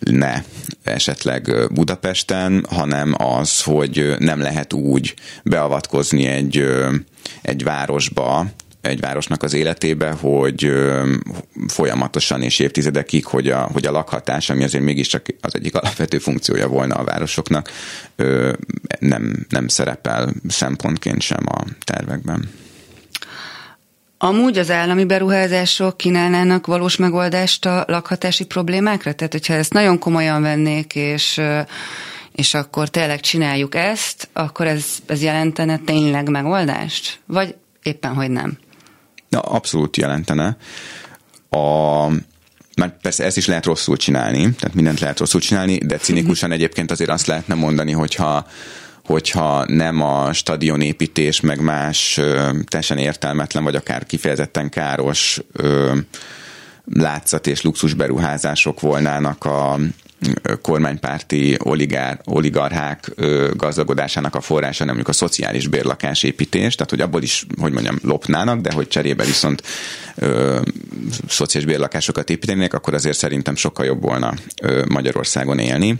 [0.00, 0.42] ne
[0.84, 6.66] esetleg Budapesten, hanem az, hogy nem lehet úgy beavatkozni egy,
[7.42, 8.46] egy városba,
[8.88, 10.72] egy városnak az életébe, hogy
[11.68, 16.68] folyamatosan és évtizedekig, hogy a, hogy a lakhatás, ami azért mégiscsak az egyik alapvető funkciója
[16.68, 17.70] volna a városoknak,
[18.98, 22.50] nem, nem szerepel szempontként sem a tervekben.
[24.18, 29.12] Amúgy az állami beruházások kínálnának valós megoldást a lakhatási problémákra?
[29.12, 31.40] Tehát, hogyha ezt nagyon komolyan vennék, és
[32.36, 37.20] és akkor tényleg csináljuk ezt, akkor ez, ez jelentene tényleg megoldást?
[37.26, 38.58] Vagy éppen, hogy nem?
[39.28, 40.56] Na, abszolút jelentene.
[41.50, 42.06] A,
[42.76, 46.90] mert persze ezt is lehet rosszul csinálni, tehát mindent lehet rosszul csinálni, de cinikusan egyébként
[46.90, 48.46] azért azt lehetne mondani, hogyha
[49.04, 52.20] hogyha nem a stadionépítés, meg más
[52.64, 55.96] teljesen értelmetlen, vagy akár kifejezetten káros ö,
[56.84, 59.78] látszat és luxus beruházások volnának a,
[60.62, 63.10] kormánypárti oligár, oligarchák
[63.52, 68.60] gazdagodásának a forrása, nem mondjuk a szociális bérlakásépítés, tehát hogy abból is, hogy mondjam, lopnának,
[68.60, 69.62] de hogy cserébe viszont
[70.14, 70.60] ö,
[71.28, 75.96] szociális bérlakásokat építenének, akkor azért szerintem sokkal jobb volna ö, Magyarországon élni.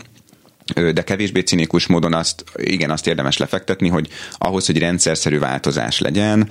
[0.93, 6.49] De kevésbé cinikus módon azt, igen, azt érdemes lefektetni, hogy ahhoz, hogy rendszerszerű változás legyen,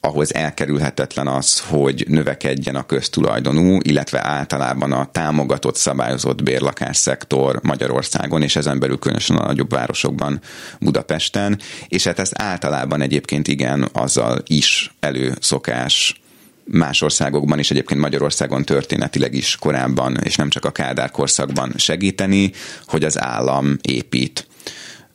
[0.00, 8.56] ahhoz elkerülhetetlen az, hogy növekedjen a köztulajdonú, illetve általában a támogatott, szabályozott bérlakásszektor Magyarországon, és
[8.56, 10.40] ezen belül különösen a nagyobb városokban
[10.80, 16.20] Budapesten, és hát ez általában egyébként igen, azzal is előszokás
[16.64, 22.52] más országokban is, egyébként Magyarországon történetileg is korábban, és nem csak a Kádár korszakban segíteni,
[22.86, 24.46] hogy az állam épít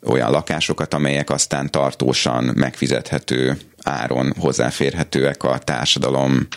[0.06, 6.48] olyan lakásokat, amelyek aztán tartósan megfizethető áron hozzáférhetőek a társadalom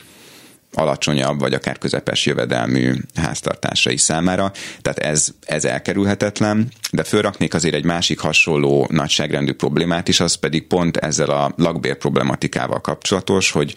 [0.74, 4.52] alacsonyabb, vagy akár közepes jövedelmű háztartásai számára.
[4.82, 10.66] Tehát ez, ez elkerülhetetlen, de fölraknék azért egy másik hasonló nagyságrendű problémát is, az pedig
[10.66, 13.74] pont ezzel a lakbér problematikával kapcsolatos, hogy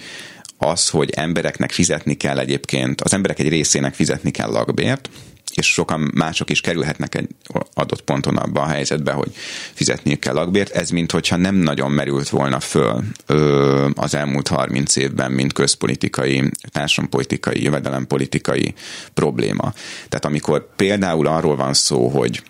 [0.58, 5.10] az, hogy embereknek fizetni kell egyébként, az emberek egy részének fizetni kell lakbért,
[5.54, 7.28] és sokan mások is kerülhetnek egy
[7.74, 9.32] adott ponton abba a helyzetbe, hogy
[9.74, 10.70] fizetniük kell lakbért.
[10.70, 17.64] Ez mintha nem nagyon merült volna föl ö, az elmúlt 30 évben, mint közpolitikai, társadalompolitikai,
[17.64, 18.74] jövedelempolitikai
[19.14, 19.74] probléma.
[20.10, 22.44] Tehát amikor például arról van szó, hogy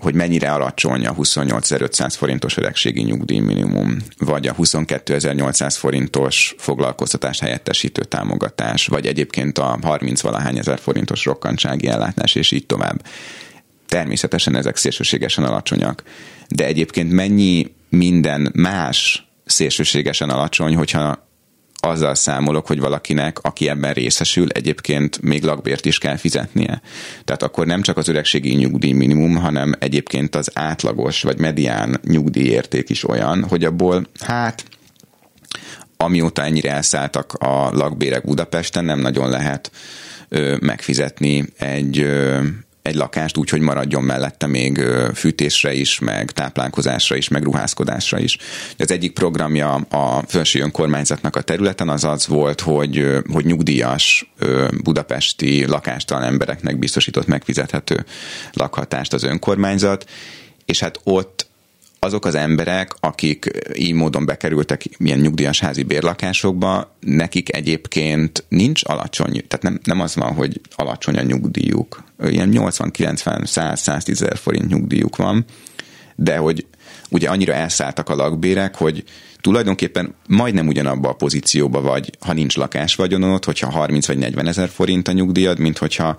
[0.00, 8.86] hogy mennyire alacsony a 28.500 forintos öregségi nyugdíjminimum, vagy a 22.800 forintos foglalkoztatás helyettesítő támogatás,
[8.86, 13.02] vagy egyébként a 30 valahány ezer forintos rokkantsági ellátás, és így tovább.
[13.86, 16.02] Természetesen ezek szélsőségesen alacsonyak.
[16.48, 21.27] De egyébként mennyi minden más szélsőségesen alacsony, hogyha
[21.80, 26.80] azzal számolok, hogy valakinek, aki ebben részesül, egyébként még lakbért is kell fizetnie.
[27.24, 32.90] Tehát akkor nem csak az öregségi nyugdíj minimum, hanem egyébként az átlagos vagy medián nyugdíjérték
[32.90, 34.64] is olyan, hogy abból hát
[35.96, 39.70] amióta ennyire elszálltak a lakbérek Budapesten, nem nagyon lehet
[40.28, 42.42] ö, megfizetni egy ö,
[42.88, 44.80] egy lakást úgy, hogy maradjon mellette még
[45.14, 48.38] fűtésre is, meg táplálkozásra is, meg ruházkodásra is.
[48.78, 54.32] Az egyik programja a felső önkormányzatnak a területen az az volt, hogy, hogy nyugdíjas
[54.82, 58.04] budapesti lakástalan embereknek biztosított megfizethető
[58.52, 60.10] lakhatást az önkormányzat,
[60.64, 61.47] és hát ott
[61.98, 69.30] azok az emberek, akik így módon bekerültek ilyen nyugdíjas házi bérlakásokba, nekik egyébként nincs alacsony,
[69.30, 72.02] tehát nem, nem az van, hogy alacsony a nyugdíjuk.
[72.24, 75.44] Ilyen 80, 90, 100, 110 ezer forint nyugdíjuk van,
[76.14, 76.66] de hogy
[77.10, 79.04] ugye annyira elszálltak a lakbérek, hogy
[79.40, 85.08] tulajdonképpen majdnem ugyanabba a pozícióba vagy, ha nincs lakásvagyonod, hogyha 30 vagy 40 ezer forint
[85.08, 86.18] a nyugdíjad, mint hogyha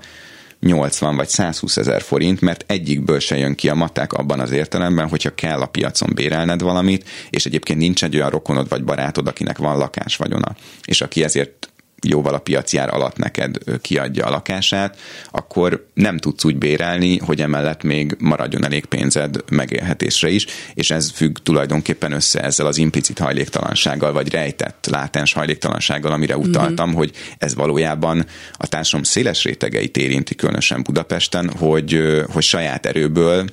[0.60, 5.10] 80 vagy 120 ezer forint, mert egyikből se jön ki a maták abban az értelemben,
[5.10, 9.58] hogyha kell a piacon bérelned valamit, és egyébként nincs egy olyan rokonod vagy barátod, akinek
[9.58, 11.70] van lakás vagyona, és aki ezért
[12.02, 14.98] jóval a piacjár alatt neked kiadja a lakását,
[15.32, 21.12] akkor nem tudsz úgy bérelni, hogy emellett még maradjon elég pénzed megélhetésre is, és ez
[21.12, 26.48] függ tulajdonképpen össze ezzel az implicit hajléktalansággal, vagy rejtett látens hajléktalansággal, amire mhm.
[26.48, 26.98] utaltam, mm-hmm.
[26.98, 33.46] hogy ez valójában a társadalom széles rétegeit érinti, különösen Budapesten, hogy, hogy saját erőből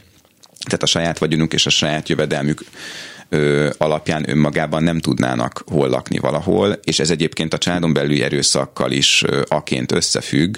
[0.65, 2.65] tehát a saját vagyonuk és a saját jövedelmük
[3.29, 8.91] ö, alapján önmagában nem tudnának hol lakni valahol, és ez egyébként a családon belüli erőszakkal
[8.91, 10.57] is ö, aként összefügg,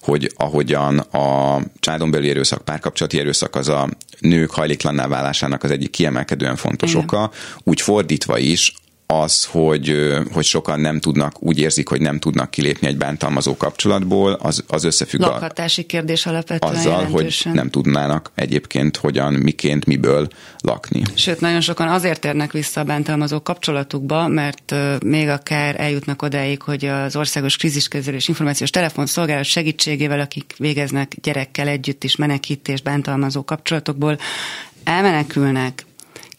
[0.00, 5.90] hogy ahogyan a családon belüli erőszak, párkapcsolati erőszak az a nők hajléklanná válásának az egyik
[5.90, 7.02] kiemelkedően fontos Igen.
[7.02, 7.30] oka,
[7.62, 8.74] úgy fordítva is
[9.10, 9.96] az, hogy,
[10.32, 14.84] hogy sokan nem tudnak, úgy érzik, hogy nem tudnak kilépni egy bántalmazó kapcsolatból, az, az
[14.84, 17.52] összefügg Lakhatási a, kérdés alapvetően azzal, jelentősen.
[17.52, 21.02] hogy nem tudnának egyébként hogyan, miként, miből lakni.
[21.14, 26.84] Sőt, nagyon sokan azért térnek vissza a bántalmazó kapcsolatukba, mert még akár eljutnak odáig, hogy
[26.84, 34.18] az Országos Kríziskezelés Információs Telefonszolgálat segítségével, akik végeznek gyerekkel együtt is menekítés bántalmazó kapcsolatokból,
[34.84, 35.84] elmenekülnek,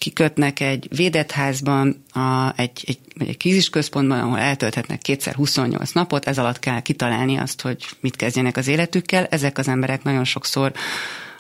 [0.02, 6.38] kikötnek egy védett házban, a, egy, egy, egy krízisközpontban, ahol eltölthetnek kétszer 28 napot, ez
[6.38, 9.26] alatt kell kitalálni azt, hogy mit kezdjenek az életükkel.
[9.26, 10.72] Ezek az emberek nagyon sokszor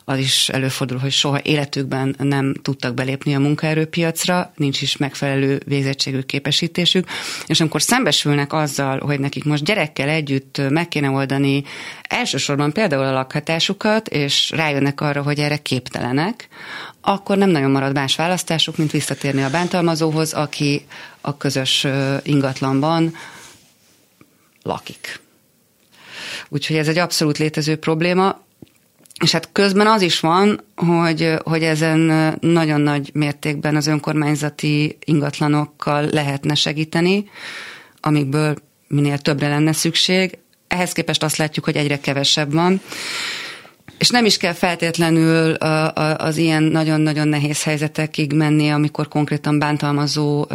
[0.05, 6.25] az is előfordul, hogy soha életükben nem tudtak belépni a munkaerőpiacra, nincs is megfelelő végzettségük,
[6.25, 7.07] képesítésük,
[7.45, 11.63] és amikor szembesülnek azzal, hogy nekik most gyerekkel együtt meg kéne oldani
[12.01, 16.47] elsősorban például a lakhatásukat, és rájönnek arra, hogy erre képtelenek,
[17.01, 20.85] akkor nem nagyon marad más választásuk, mint visszatérni a bántalmazóhoz, aki
[21.21, 21.87] a közös
[22.23, 23.15] ingatlanban
[24.63, 25.19] lakik.
[26.49, 28.41] Úgyhogy ez egy abszolút létező probléma
[29.21, 31.99] És hát közben az is van, hogy, hogy ezen
[32.39, 37.29] nagyon nagy mértékben az önkormányzati ingatlanokkal lehetne segíteni,
[37.99, 38.55] amikből
[38.87, 40.37] minél többre lenne szükség.
[40.67, 42.81] Ehhez képest azt látjuk, hogy egyre kevesebb van.
[43.97, 45.53] És nem is kell feltétlenül
[46.17, 50.47] az ilyen nagyon-nagyon nehéz helyzetekig menni, amikor konkrétan bántalmazó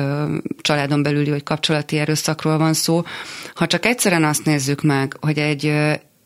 [0.60, 3.02] családon belüli vagy kapcsolati erőszakról van szó.
[3.54, 5.72] Ha csak egyszerűen azt nézzük meg, hogy egy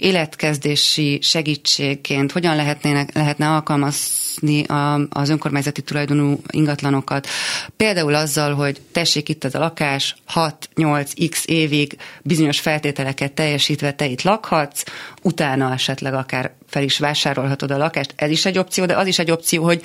[0.01, 7.29] életkezdési segítségként hogyan lehetnének, lehetne alkalmazni a, az önkormányzati tulajdonú ingatlanokat.
[7.77, 14.23] Például azzal, hogy tessék itt ez a lakás, 6-8x évig bizonyos feltételeket teljesítve te itt
[14.23, 14.85] lakhatsz,
[15.23, 18.13] utána esetleg akár fel is vásárolhatod a lakást.
[18.17, 19.83] Ez is egy opció, de az is egy opció, hogy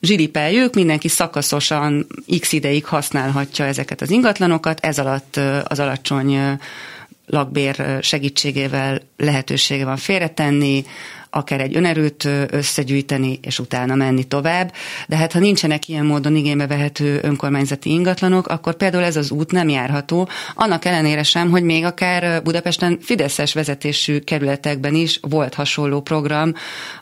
[0.00, 2.06] zsiripeljük, mindenki szakaszosan
[2.40, 6.58] x ideig használhatja ezeket az ingatlanokat, ez alatt az alacsony
[7.30, 10.84] lakbér segítségével lehetősége van félretenni,
[11.30, 14.72] akár egy önerőt összegyűjteni, és utána menni tovább.
[15.08, 19.52] De hát ha nincsenek ilyen módon igénybe vehető önkormányzati ingatlanok, akkor például ez az út
[19.52, 26.00] nem járható, annak ellenére sem, hogy még akár Budapesten Fideszes vezetésű kerületekben is volt hasonló
[26.00, 26.54] program,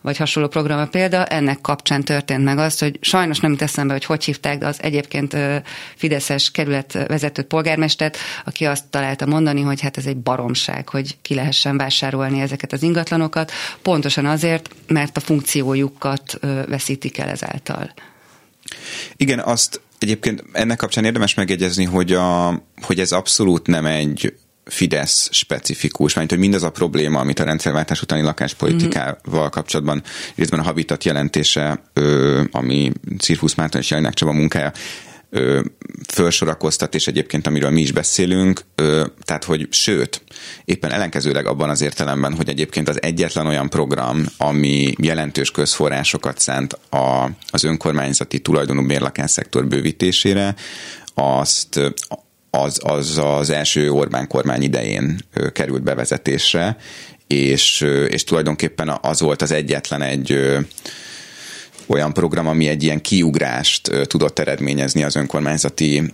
[0.03, 3.93] vagy hasonló program a példa, ennek kapcsán történt meg az, hogy sajnos nem teszem be,
[3.93, 5.37] hogy hogy hívták, de az egyébként
[5.97, 11.35] Fideszes kerület vezető polgármestert, aki azt találta mondani, hogy hát ez egy baromság, hogy ki
[11.35, 13.53] lehessen vásárolni ezeket az ingatlanokat.
[13.83, 17.95] Pontosan pontosan azért, mert a funkciójukat veszítik el ezáltal.
[19.17, 25.29] Igen, azt egyébként ennek kapcsán érdemes megjegyezni, hogy, a, hogy ez abszolút nem egy Fidesz
[25.33, 29.47] specifikus, mert hogy mindaz a probléma, amit a rendszerváltás utáni lakáspolitikával mm-hmm.
[29.47, 30.03] kapcsolatban
[30.35, 31.83] részben a Habitat jelentése,
[32.51, 34.73] ami Cirkusz Márton és Jelenek Csaba munkája,
[35.31, 35.61] ö,
[36.07, 40.23] felsorakoztat, és egyébként amiről mi is beszélünk, ö, tehát hogy sőt,
[40.65, 46.73] éppen ellenkezőleg abban az értelemben, hogy egyébként az egyetlen olyan program, ami jelentős közforrásokat szánt
[46.73, 50.55] a, az önkormányzati tulajdonú bérlakásszektor bővítésére,
[51.15, 51.81] azt
[52.51, 55.19] az, az az első Orbán kormány idején
[55.53, 56.77] került bevezetésre,
[57.27, 60.59] és, és tulajdonképpen az volt az egyetlen egy
[61.89, 66.13] olyan program, ami egy ilyen kiugrást tudott eredményezni az önkormányzati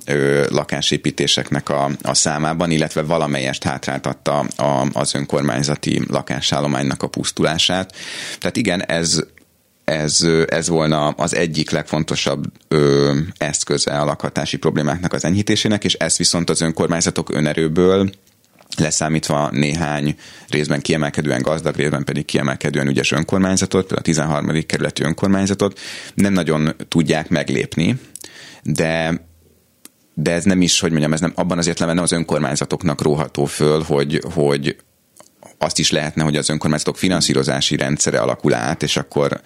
[0.49, 7.95] lakásépítéseknek a, a számában, illetve valamelyest hátráltatta a, az önkormányzati lakásállománynak a pusztulását.
[8.39, 9.23] Tehát igen, ez
[9.85, 16.17] ez, ez volna az egyik legfontosabb ö, eszköze a lakhatási problémáknak az enyhítésének, és ezt
[16.17, 18.11] viszont az önkormányzatok önerőből
[18.79, 20.17] leszámítva néhány
[20.49, 24.67] részben kiemelkedően gazdag, részben pedig kiemelkedően ügyes önkormányzatot, például a 13.
[24.67, 25.81] kerületi önkormányzatot
[26.15, 27.99] nem nagyon tudják meglépni,
[28.63, 29.23] de
[30.15, 33.45] de ez nem is, hogy mondjam, ez nem abban az értelemben nem az önkormányzatoknak róható
[33.45, 34.77] föl, hogy, hogy
[35.59, 39.41] azt is lehetne, hogy az önkormányzatok finanszírozási rendszere alakul át, és akkor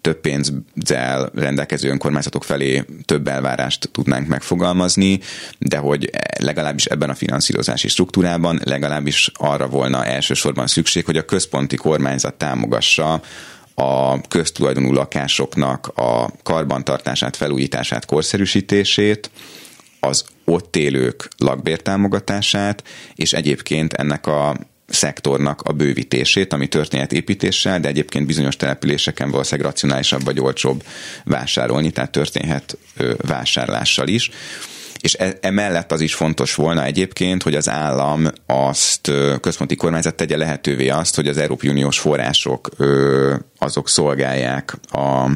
[0.00, 5.20] több pénzzel rendelkező önkormányzatok felé több elvárást tudnánk megfogalmazni,
[5.58, 11.76] de hogy legalábbis ebben a finanszírozási struktúrában legalábbis arra volna elsősorban szükség, hogy a központi
[11.76, 13.22] kormányzat támogassa
[13.74, 19.30] a köztulajdonú lakásoknak a karbantartását, felújítását, korszerűsítését,
[20.00, 22.82] az ott élők lakbértámogatását,
[23.14, 24.56] és egyébként ennek a
[24.88, 30.82] szektornak a bővítését, ami történhet építéssel, de egyébként bizonyos településeken valószínűleg racionálisabb vagy olcsóbb
[31.24, 32.78] vásárolni, tehát történhet
[33.16, 34.30] vásárlással is.
[35.00, 40.36] És e, emellett az is fontos volna egyébként, hogy az állam azt központi kormányzat tegye
[40.36, 42.68] lehetővé azt, hogy az Európai Uniós források
[43.58, 45.30] azok szolgálják a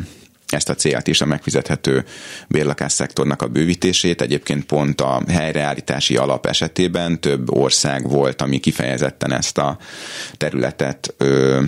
[0.52, 2.04] ezt a célt is, a megfizethető
[2.48, 4.20] bérlakásszektornak a bővítését.
[4.20, 9.78] Egyébként pont a helyreállítási alap esetében több ország volt, ami kifejezetten ezt a
[10.36, 11.62] területet ö,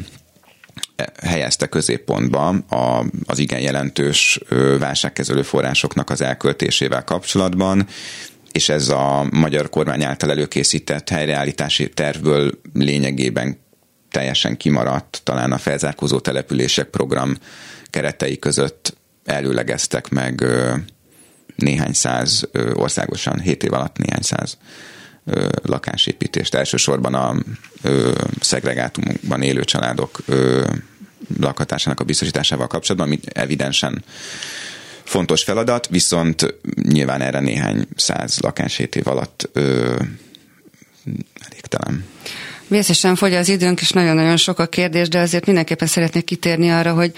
[1.23, 4.41] helyezte középpontba a, az igen jelentős
[4.79, 7.87] válságkezelő forrásoknak az elköltésével kapcsolatban,
[8.53, 13.59] és ez a magyar kormány által előkészített helyreállítási tervből lényegében
[14.11, 17.37] teljesen kimaradt, talán a felzárkózó települések program
[17.95, 20.45] keretei között előlegeztek meg
[21.57, 24.59] néhány száz, országosan 7 év alatt néhány száz
[25.63, 26.55] lakásépítést.
[26.55, 27.35] Elsősorban a
[28.41, 30.19] szegregátumban élő családok
[31.41, 34.05] lakhatásának a biztosításával kapcsolatban, ami evidensen
[35.05, 39.95] fontos feladat, viszont nyilván erre néhány száz lakás 7 év alatt ö,
[41.51, 42.05] elégtelen.
[42.69, 46.93] Vészesen fogy az időnk, és nagyon-nagyon sok a kérdés, de azért mindenképpen szeretnék kitérni arra,
[46.93, 47.13] hogy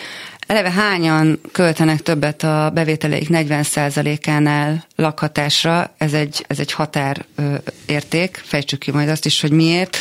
[0.46, 8.90] eleve hányan költenek többet a bevételeik 40%-ánál lakhatásra, ez egy, ez egy határérték, fejtsük ki
[8.90, 9.96] majd azt is, hogy miért.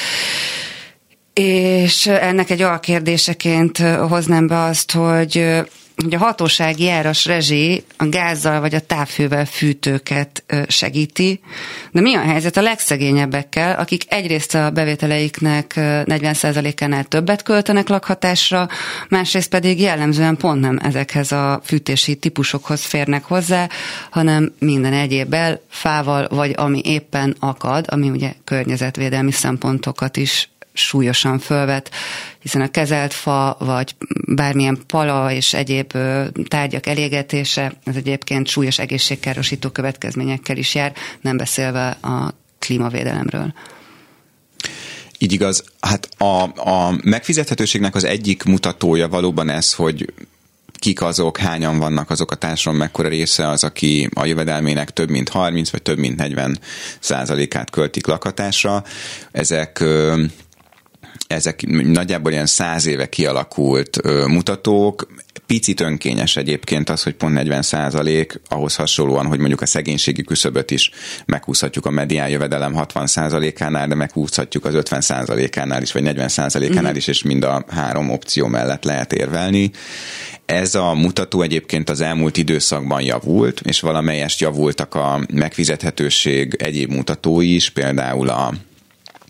[1.34, 3.78] És ennek egy alkérdéseként
[4.08, 5.64] hoznám be azt, hogy
[6.04, 11.40] hogy a hatósági áras rezsi a gázzal vagy a távhővel fűtőket segíti,
[11.92, 18.68] de mi a helyzet a legszegényebbekkel, akik egyrészt a bevételeiknek 40%-ánál többet költenek lakhatásra,
[19.10, 23.70] másrészt pedig jellemzően pont nem ezekhez a fűtési típusokhoz férnek hozzá,
[24.10, 31.92] hanem minden egyébbel, fával, vagy ami éppen akad, ami ugye környezetvédelmi szempontokat is súlyosan fölvet,
[32.40, 33.96] hiszen a kezelt fa, vagy
[34.28, 35.94] bármilyen pala és egyéb
[36.48, 43.54] tárgyak elégetése, ez egyébként súlyos egészségkárosító következményekkel is jár, nem beszélve a klímavédelemről.
[45.18, 45.64] Így igaz.
[45.80, 50.14] Hát a, a megfizethetőségnek az egyik mutatója valóban ez, hogy
[50.80, 55.30] kik azok, hányan vannak azok a társadalom, mekkora része az, aki a jövedelmének több mint
[55.30, 56.60] 30 vagy több mint 40
[57.00, 58.84] százalékát költik lakatásra.
[59.32, 59.84] Ezek
[61.28, 65.08] ezek nagyjából ilyen száz éve kialakult ö, mutatók,
[65.46, 70.72] picit önkényes egyébként az, hogy pont 40 százalék, ahhoz hasonlóan, hogy mondjuk a szegénységi küszöböt
[70.72, 70.92] is
[71.26, 76.84] meghúzhatjuk a medián jövedelem 60 százalékánál, de meghúzhatjuk az 50 százalékánál is, vagy 40 százalékánál
[76.84, 76.98] uh-huh.
[76.98, 79.72] is, és mind a három opció mellett lehet érvelni.
[80.46, 87.56] Ez a mutató egyébként az elmúlt időszakban javult, és valamelyest javultak a megfizethetőség egyéb mutatói
[87.56, 88.54] is, például a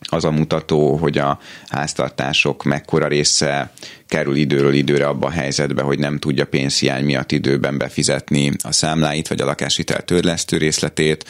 [0.02, 3.72] az a mutató, hogy a háztartások mekkora része
[4.08, 9.28] kerül időről időre abba a helyzetbe, hogy nem tudja pénzhiány miatt időben befizetni a számláit,
[9.28, 11.26] vagy a lakáshitel törlesztő részletét,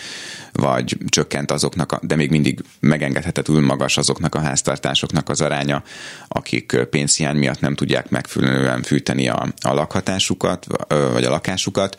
[0.51, 5.84] vagy csökkent azoknak, a, de még mindig megengedhetetlenül magas azoknak a háztartásoknak az aránya,
[6.28, 11.97] akik pénzhiány miatt nem tudják megfelelően fűteni a, a lakhatásukat, vagy a lakásukat.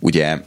[0.00, 0.40] Ugye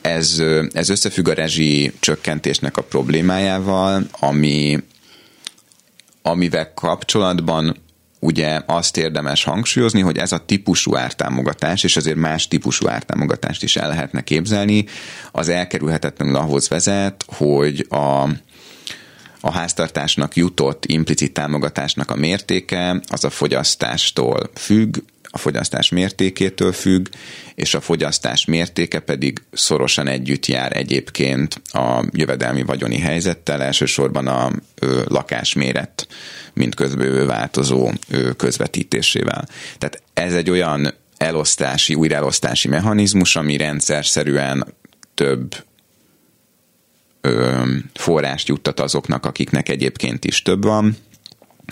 [0.00, 0.42] ez,
[0.72, 4.78] ez összefügg a rezsi csökkentésnek a problémájával, ami
[6.30, 7.76] amivel kapcsolatban
[8.20, 13.76] ugye azt érdemes hangsúlyozni, hogy ez a típusú ártámogatás, és azért más típusú ártámogatást is
[13.76, 14.84] el lehetne képzelni,
[15.32, 18.28] az elkerülhetetlenül ahhoz vezet, hogy a,
[19.40, 24.96] a háztartásnak jutott implicit támogatásnak a mértéke az a fogyasztástól függ,
[25.30, 27.08] a fogyasztás mértékétől függ,
[27.54, 34.50] és a fogyasztás mértéke pedig szorosan együtt jár egyébként a jövedelmi vagyoni helyzettel, elsősorban a
[34.74, 36.08] ö, lakásméret,
[36.52, 39.48] mint közbővő változó ö, közvetítésével.
[39.78, 44.74] Tehát ez egy olyan elosztási, újraelosztási mechanizmus, ami rendszer szerűen
[45.14, 45.54] több
[47.20, 47.62] ö,
[47.94, 50.96] forrást juttat azoknak, akiknek egyébként is több van.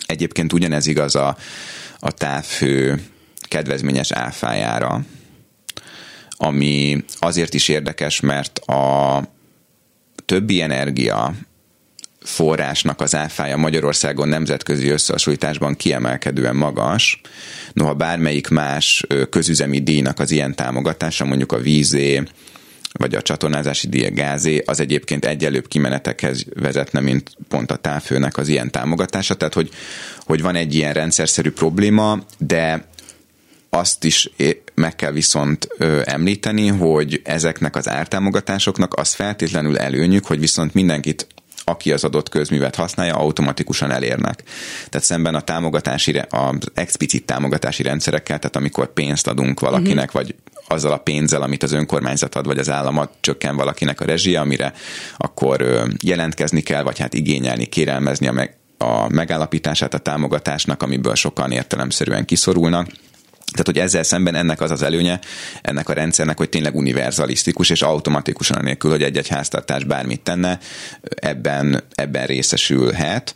[0.06, 1.36] Egyébként ugyanez igaz a,
[1.98, 3.00] a távhő
[3.48, 5.04] kedvezményes áfájára,
[6.36, 9.22] ami azért is érdekes, mert a
[10.24, 11.34] többi energia
[12.20, 17.20] forrásnak az áfája Magyarországon nemzetközi összehasonlításban kiemelkedően magas.
[17.72, 22.22] Noha bármelyik más közüzemi díjnak az ilyen támogatása, mondjuk a vízé,
[22.92, 28.48] vagy a csatornázási díj, gázé, az egyébként egyelőbb kimenetekhez vezetne, mint pont a távfőnek az
[28.48, 29.34] ilyen támogatása.
[29.34, 29.70] Tehát, hogy,
[30.20, 32.88] hogy van egy ilyen rendszerszerű probléma, de
[33.78, 34.30] azt is
[34.74, 35.68] meg kell viszont
[36.04, 41.26] említeni, hogy ezeknek az ártámogatásoknak az feltétlenül előnyük, hogy viszont mindenkit
[41.68, 44.42] aki az adott közművet használja, automatikusan elérnek.
[44.88, 50.22] Tehát szemben a támogatási, az explicit támogatási rendszerekkel, tehát amikor pénzt adunk valakinek, uh-huh.
[50.22, 50.34] vagy
[50.68, 54.72] azzal a pénzzel, amit az önkormányzat ad, vagy az állam csökken valakinek a rezsia, amire
[55.16, 61.50] akkor jelentkezni kell, vagy hát igényelni, kérelmezni a, meg, a megállapítását a támogatásnak, amiből sokan
[61.50, 62.88] értelemszerűen kiszorulnak
[63.52, 65.20] tehát, hogy ezzel szemben ennek az az előnye,
[65.62, 70.58] ennek a rendszernek, hogy tényleg univerzalisztikus, és automatikusan nélkül, hogy egy-egy háztartás bármit tenne,
[71.02, 73.34] ebben, ebben részesülhet.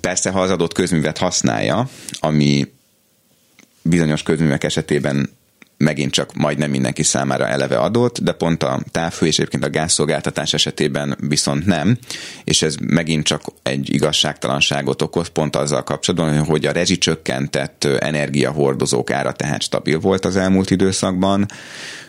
[0.00, 1.88] Persze, ha az adott közművet használja,
[2.20, 2.72] ami
[3.82, 5.30] bizonyos közművek esetében
[5.84, 10.52] megint csak majdnem mindenki számára eleve adott, de pont a távhő és egyébként a gázszolgáltatás
[10.52, 11.98] esetében viszont nem,
[12.44, 19.32] és ez megint csak egy igazságtalanságot okoz pont azzal kapcsolatban, hogy a rezsicsökkentett energiahordozók ára
[19.32, 21.46] tehát stabil volt az elmúlt időszakban,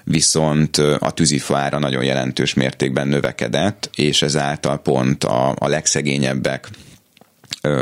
[0.03, 6.67] viszont a tűzifa ára nagyon jelentős mértékben növekedett, és ezáltal pont a, a legszegényebbek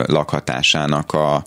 [0.05, 1.45] lakhatásának a,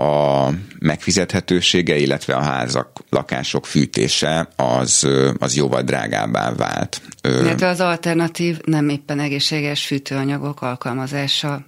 [0.00, 7.00] a megfizethetősége, illetve a házak, lakások fűtése az, az jóval drágábbá vált.
[7.22, 11.64] Illetve az alternatív, nem éppen egészséges fűtőanyagok alkalmazása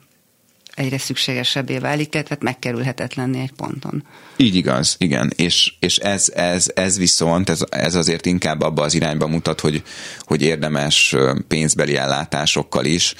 [0.75, 4.05] egyre szükségesebbé válik, tehát megkerülhetetlenné egy ponton.
[4.37, 8.95] Így igaz, igen, és, és ez, ez, ez viszont, ez, ez azért inkább abba az
[8.95, 9.83] irányba mutat, hogy,
[10.21, 11.17] hogy érdemes
[11.49, 13.15] pénzbeli ellátásokkal is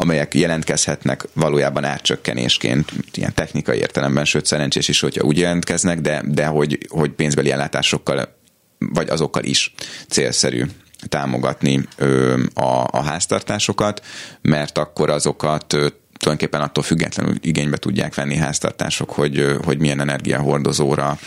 [0.00, 6.46] amelyek jelentkezhetnek valójában árcsökkenésként, ilyen technikai értelemben, sőt szerencsés is, hogyha úgy jelentkeznek, de, de
[6.46, 8.36] hogy, hogy pénzbeli ellátásokkal
[8.78, 9.74] vagy azokkal is
[10.08, 10.64] célszerű
[11.08, 14.04] támogatni ö, a, a háztartásokat,
[14.42, 15.86] mert akkor azokat ö,
[16.18, 21.18] tulajdonképpen attól függetlenül igénybe tudják venni háztartások, hogy, ö, hogy milyen energiahordozóra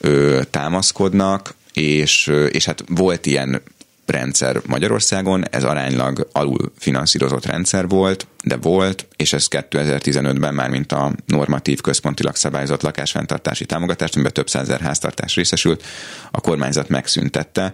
[0.00, 3.62] ö, támaszkodnak, és, és hát volt ilyen
[4.06, 10.92] rendszer Magyarországon, ez aránylag alul finanszírozott rendszer volt, de volt, és ez 2015-ben már mint
[10.92, 15.84] a normatív központilag szabályozott lakásfenntartási támogatást, amiben több százer háztartás részesült,
[16.30, 17.72] a kormányzat megszüntette,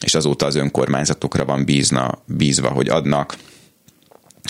[0.00, 3.36] és azóta az önkormányzatokra van bízna, bízva, hogy adnak,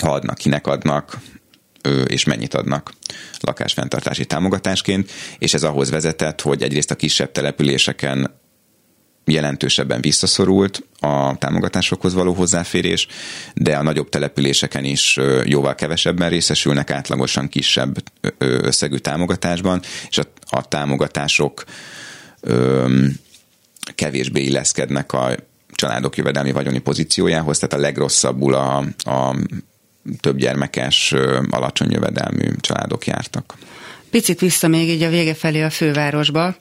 [0.01, 1.19] ha adnak, kinek adnak,
[2.07, 2.93] és mennyit adnak
[3.41, 8.38] lakásfenntartási támogatásként, és ez ahhoz vezetett, hogy egyrészt a kisebb településeken
[9.31, 13.07] jelentősebben visszaszorult a támogatásokhoz való hozzáférés,
[13.55, 18.03] de a nagyobb településeken is jóval kevesebben részesülnek átlagosan kisebb
[18.39, 21.65] összegű támogatásban, és a, a támogatások
[22.41, 22.87] ö,
[23.95, 25.35] kevésbé illeszkednek a
[25.73, 28.77] családok jövedelmi vagyoni pozíciójához, tehát a legrosszabbul a,
[29.11, 29.37] a
[30.21, 31.15] több gyermekes,
[31.51, 33.55] alacsony jövedelmű családok jártak.
[34.11, 36.57] Picit vissza még így a vége felé a fővárosba.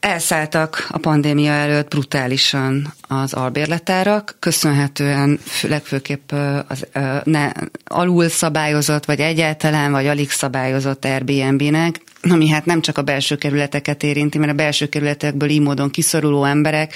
[0.00, 6.32] Elszálltak a pandémia előtt brutálisan az albérletárak, köszönhetően legfőképp
[6.68, 6.86] az
[7.24, 7.50] ne,
[7.84, 14.02] alul szabályozott, vagy egyáltalán, vagy alig szabályozott Airbnb-nek, ami hát nem csak a belső kerületeket
[14.02, 16.94] érinti, mert a belső kerületekből így módon kiszoruló emberek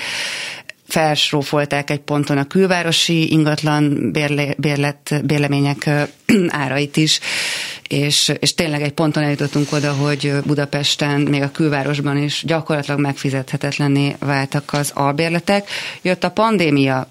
[0.95, 5.90] felsrófolták egy ponton a külvárosi ingatlan bérle, bérlet, bérlemények
[6.64, 7.20] árait is,
[7.88, 14.16] és, és tényleg egy ponton eljutottunk oda, hogy Budapesten, még a külvárosban is gyakorlatilag megfizethetetlenné
[14.18, 15.68] váltak az albérletek.
[16.03, 17.09] Jött a pandémia,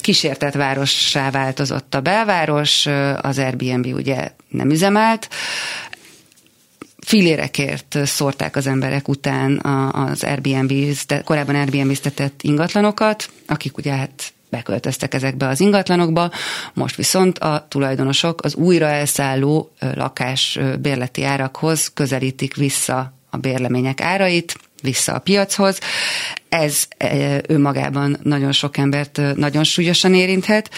[0.00, 2.86] kísértett várossá változott a belváros,
[3.20, 5.28] az Airbnb ugye nem üzemelt,
[7.06, 9.58] filérekért szórták az emberek után
[9.92, 10.72] az Airbnb,
[11.24, 16.30] korábban Airbnb-ztetett ingatlanokat, akik ugye hát beköltöztek ezekbe az ingatlanokba,
[16.74, 24.58] most viszont a tulajdonosok az újra elszálló lakás bérleti árakhoz közelítik vissza a bérlemények árait,
[24.82, 25.78] vissza a piachoz.
[26.48, 26.88] Ez
[27.46, 30.70] önmagában nagyon sok embert nagyon súlyosan érinthet.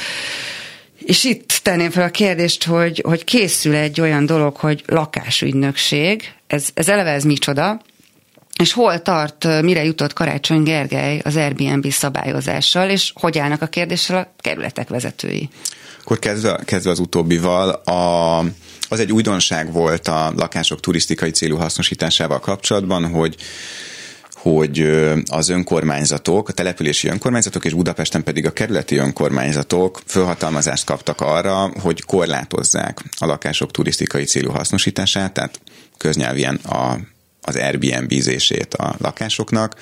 [1.09, 6.69] És itt tenném fel a kérdést, hogy, hogy készül egy olyan dolog, hogy lakásügynökség, ez,
[6.75, 7.81] ez eleve ez micsoda,
[8.59, 14.17] és hol tart, mire jutott Karácsony Gergely az Airbnb szabályozással, és hogy állnak a kérdéssel
[14.17, 15.49] a kerületek vezetői?
[16.01, 18.39] Akkor kezdve, kezdve az utóbbival, a,
[18.89, 23.35] az egy újdonság volt a lakások turisztikai célú hasznosításával kapcsolatban, hogy
[24.43, 24.91] hogy
[25.31, 32.03] az önkormányzatok, a települési önkormányzatok és Budapesten pedig a kerületi önkormányzatok fölhatalmazást kaptak arra, hogy
[32.03, 35.61] korlátozzák a lakások turisztikai célú hasznosítását, tehát
[35.97, 36.99] köznyelvien a,
[37.43, 39.75] az Airbnb-zését a lakásoknak,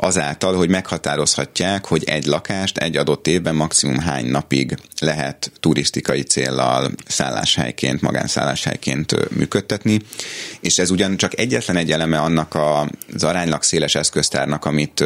[0.00, 6.90] azáltal, hogy meghatározhatják, hogy egy lakást egy adott évben maximum hány napig lehet turisztikai céllal
[7.06, 10.00] szálláshelyként, magánszálláshelyként működtetni,
[10.60, 12.54] és ez ugyan csak egyetlen egy eleme annak
[13.14, 15.00] az aránylag széles eszköztárnak, amit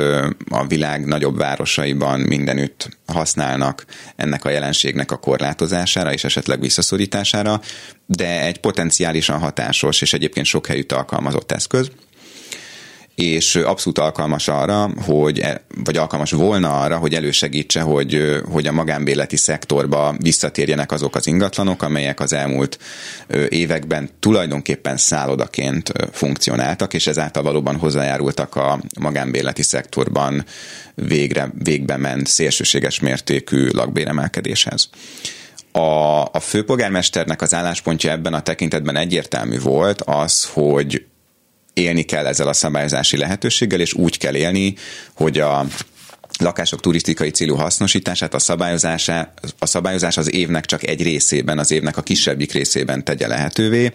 [0.49, 3.85] a világ nagyobb városaiban mindenütt használnak
[4.17, 7.61] ennek a jelenségnek a korlátozására és esetleg visszaszorítására,
[8.07, 11.91] de egy potenciálisan hatásos és egyébként sok helyütt alkalmazott eszköz
[13.15, 18.73] és abszolút alkalmas arra, hogy, e, vagy alkalmas volna arra, hogy elősegítse, hogy, hogy a
[18.73, 22.79] magánbéleti szektorba visszatérjenek azok az ingatlanok, amelyek az elmúlt
[23.49, 30.45] években tulajdonképpen szállodaként funkcionáltak, és ezáltal valóban hozzájárultak a magánbéleti szektorban
[30.95, 34.89] végre, végbe ment szélsőséges mértékű lakbéremelkedéshez.
[35.73, 41.05] A, a főpolgármesternek az álláspontja ebben a tekintetben egyértelmű volt az, hogy
[41.75, 44.75] élni kell ezzel a szabályozási lehetőséggel, és úgy kell élni,
[45.15, 45.67] hogy a
[46.43, 51.97] lakások turisztikai célú hasznosítását, a, szabályozásá, a szabályozás az évnek csak egy részében, az évnek
[51.97, 53.93] a kisebbik részében tegye lehetővé,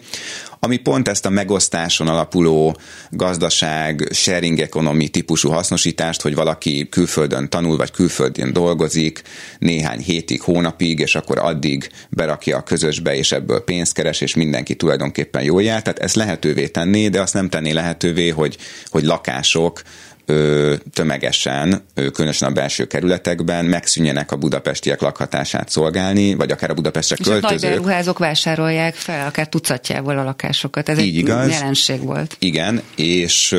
[0.60, 2.76] ami pont ezt a megosztáson alapuló
[3.10, 9.22] gazdaság, sharing economy típusú hasznosítást, hogy valaki külföldön tanul, vagy külföldön dolgozik
[9.58, 14.76] néhány hétig, hónapig, és akkor addig berakja a közösbe, és ebből pénzt keres, és mindenki
[14.76, 15.82] tulajdonképpen jól jár.
[15.82, 19.82] Tehát ezt lehetővé tenni, de azt nem tenni lehetővé, hogy, hogy lakások
[20.92, 27.26] tömegesen, különösen a belső kerületekben megszűnjenek a budapestiek lakhatását szolgálni, vagy akár a Budapestre és
[27.26, 27.58] költözők.
[27.58, 30.88] És a nagy beruházók vásárolják fel, akár tucatjából a lakásokat.
[30.88, 31.50] Ez Így egy igaz.
[31.50, 32.36] jelenség volt.
[32.38, 33.56] Igen, és,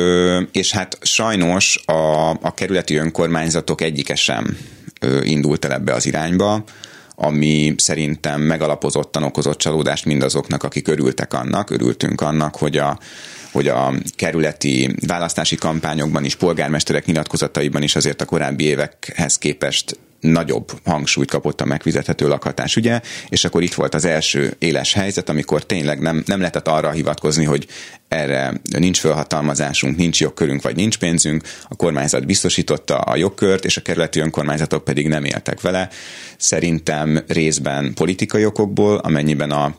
[0.52, 4.56] és hát sajnos a, a kerületi önkormányzatok egyike sem
[5.22, 6.64] indult el ebbe az irányba
[7.22, 12.98] ami szerintem megalapozottan okozott csalódást mindazoknak, akik örültek annak, örültünk annak, hogy a
[13.52, 20.70] hogy a kerületi választási kampányokban is, polgármesterek nyilatkozataiban is azért a korábbi évekhez képest nagyobb
[20.84, 23.00] hangsúlyt kapott a megfizethető lakhatás, ugye?
[23.28, 27.44] És akkor itt volt az első éles helyzet, amikor tényleg nem, nem lehetett arra hivatkozni,
[27.44, 27.66] hogy
[28.08, 31.42] erre nincs felhatalmazásunk, nincs jogkörünk, vagy nincs pénzünk.
[31.68, 35.88] A kormányzat biztosította a jogkört, és a kerületi önkormányzatok pedig nem éltek vele.
[36.36, 39.76] Szerintem részben politikai okokból, amennyiben a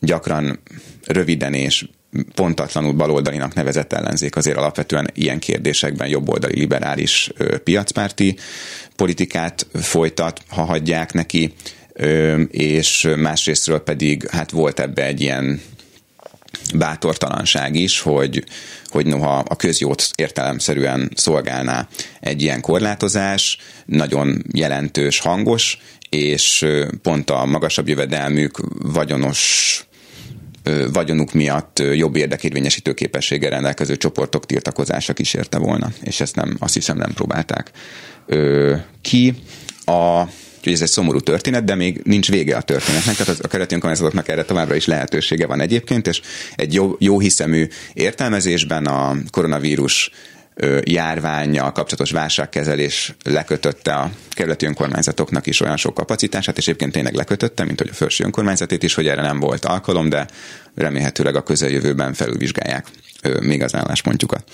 [0.00, 0.58] gyakran
[1.06, 1.84] röviden és
[2.34, 7.30] pontatlanul baloldalinak nevezett ellenzék azért alapvetően ilyen kérdésekben jobboldali liberális
[7.64, 8.36] piacpárti
[8.96, 11.54] politikát folytat, ha hagyják neki,
[12.50, 15.60] és másrésztről pedig hát volt ebbe egy ilyen
[16.74, 18.44] bátortalanság is, hogy,
[18.86, 21.88] hogy noha a közjót értelemszerűen szolgálná
[22.20, 25.78] egy ilyen korlátozás, nagyon jelentős, hangos,
[26.10, 26.66] és
[27.02, 29.80] pont a magasabb jövedelmük, vagyonos
[30.92, 36.96] vagyonuk miatt jobb érdekérvényesítő képességgel rendelkező csoportok tiltakozása kísérte volna, és ezt nem, azt hiszem
[36.96, 37.70] nem próbálták
[39.00, 39.34] ki.
[39.84, 40.24] A
[40.66, 44.28] Úgyhogy ez egy szomorú történet, de még nincs vége a történetnek, tehát a keleti önkormányzatoknak
[44.28, 46.20] erre továbbra is lehetősége van egyébként, és
[46.54, 50.10] egy jó, jó hiszemű értelmezésben a koronavírus
[50.84, 57.64] járványjal kapcsolatos válságkezelés lekötötte a kerületi önkormányzatoknak is olyan sok kapacitását, és egyébként tényleg lekötötte,
[57.64, 60.26] mint hogy a felső önkormányzatét is, hogy erre nem volt alkalom, de
[60.74, 62.86] remélhetőleg a közeljövőben felülvizsgálják
[63.40, 64.44] még az álláspontjukat.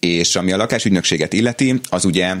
[0.00, 2.34] És ami a lakásügynökséget illeti, az ugye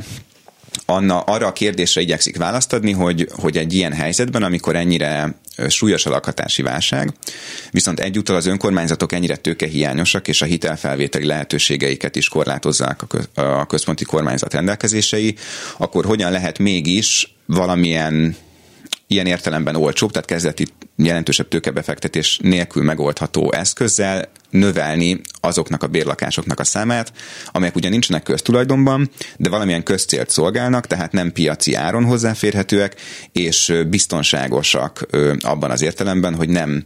[0.86, 5.34] Anna arra a kérdésre igyekszik választ adni, hogy, hogy egy ilyen helyzetben, amikor ennyire
[5.66, 7.12] súlyos a lakhatási válság,
[7.70, 13.00] viszont egyúttal az önkormányzatok ennyire tőkehiányosak, és a hitelfelvételi lehetőségeiket is korlátozzák
[13.34, 15.34] a központi kormányzat rendelkezései,
[15.78, 18.36] akkor hogyan lehet mégis valamilyen
[19.10, 26.64] ilyen értelemben olcsóbb, tehát kezdeti jelentősebb tőkebefektetés nélkül megoldható eszközzel növelni azoknak a bérlakásoknak a
[26.64, 27.12] számát,
[27.46, 32.96] amelyek ugyan nincsenek köztulajdonban, de valamilyen közcélt szolgálnak, tehát nem piaci áron hozzáférhetőek,
[33.32, 35.06] és biztonságosak
[35.40, 36.84] abban az értelemben, hogy nem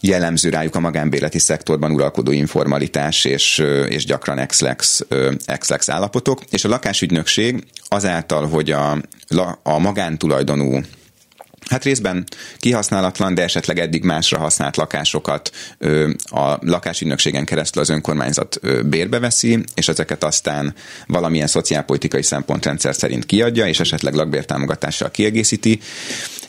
[0.00, 5.06] jellemző rájuk a magánbéleti szektorban uralkodó informalitás és, és gyakran ex-lex,
[5.44, 6.40] ex-lex állapotok.
[6.50, 8.98] És a lakásügynökség azáltal, hogy a,
[9.62, 10.80] a magántulajdonú
[11.70, 12.24] hát részben
[12.56, 15.50] kihasználatlan, de esetleg eddig másra használt lakásokat
[16.22, 20.74] a lakásügynökségen keresztül az önkormányzat bérbe veszi, és ezeket aztán
[21.06, 25.80] valamilyen szociálpolitikai szempontrendszer szerint kiadja, és esetleg lakbértámogatással kiegészíti.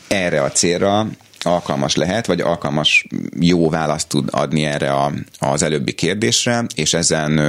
[0.08, 1.08] Erre a célra
[1.40, 3.08] alkalmas lehet, vagy alkalmas
[3.40, 7.40] jó választ tud adni erre a, az előbbi kérdésre, és ezen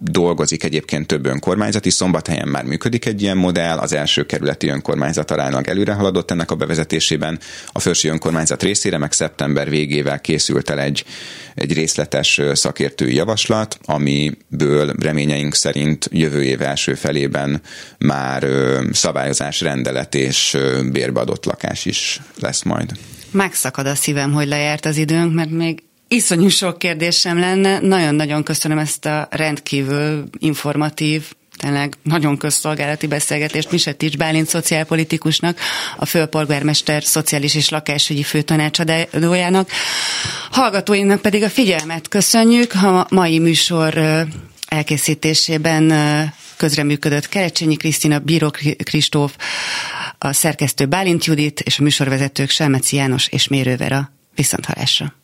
[0.00, 1.94] dolgozik egyébként több önkormányzat is.
[1.94, 6.54] Szombathelyen már működik egy ilyen modell, az első kerületi önkormányzat aránylag előre haladott ennek a
[6.54, 7.38] bevezetésében.
[7.66, 11.04] A felső önkormányzat részére meg szeptember végével készült el egy,
[11.54, 17.62] egy részletes szakértői javaslat, amiből reményeink szerint jövő év első felében
[17.98, 18.46] már
[18.92, 20.56] szabályozás, rendelet és
[20.92, 22.90] bérbeadott lakás is lesz majd.
[23.30, 27.78] Megszakad a szívem, hogy lejárt az időnk, mert még Iszonyú sok kérdésem lenne.
[27.80, 35.60] Nagyon-nagyon köszönöm ezt a rendkívül informatív, tényleg nagyon közszolgálati beszélgetést Misetics Bálint szociálpolitikusnak,
[35.96, 39.70] a főpolgármester szociális és lakásügyi főtanácsadójának.
[40.50, 42.74] Hallgatóinknak pedig a figyelmet köszönjük.
[42.74, 43.98] A mai műsor
[44.68, 45.92] elkészítésében
[46.56, 48.50] közreműködött Kerecsényi Krisztina, Bíró
[48.84, 49.36] Kristóf,
[50.18, 54.12] a szerkesztő Bálint Judit és a műsorvezetők Selmeci János és Mérővera.
[54.34, 55.16] Viszont halásra!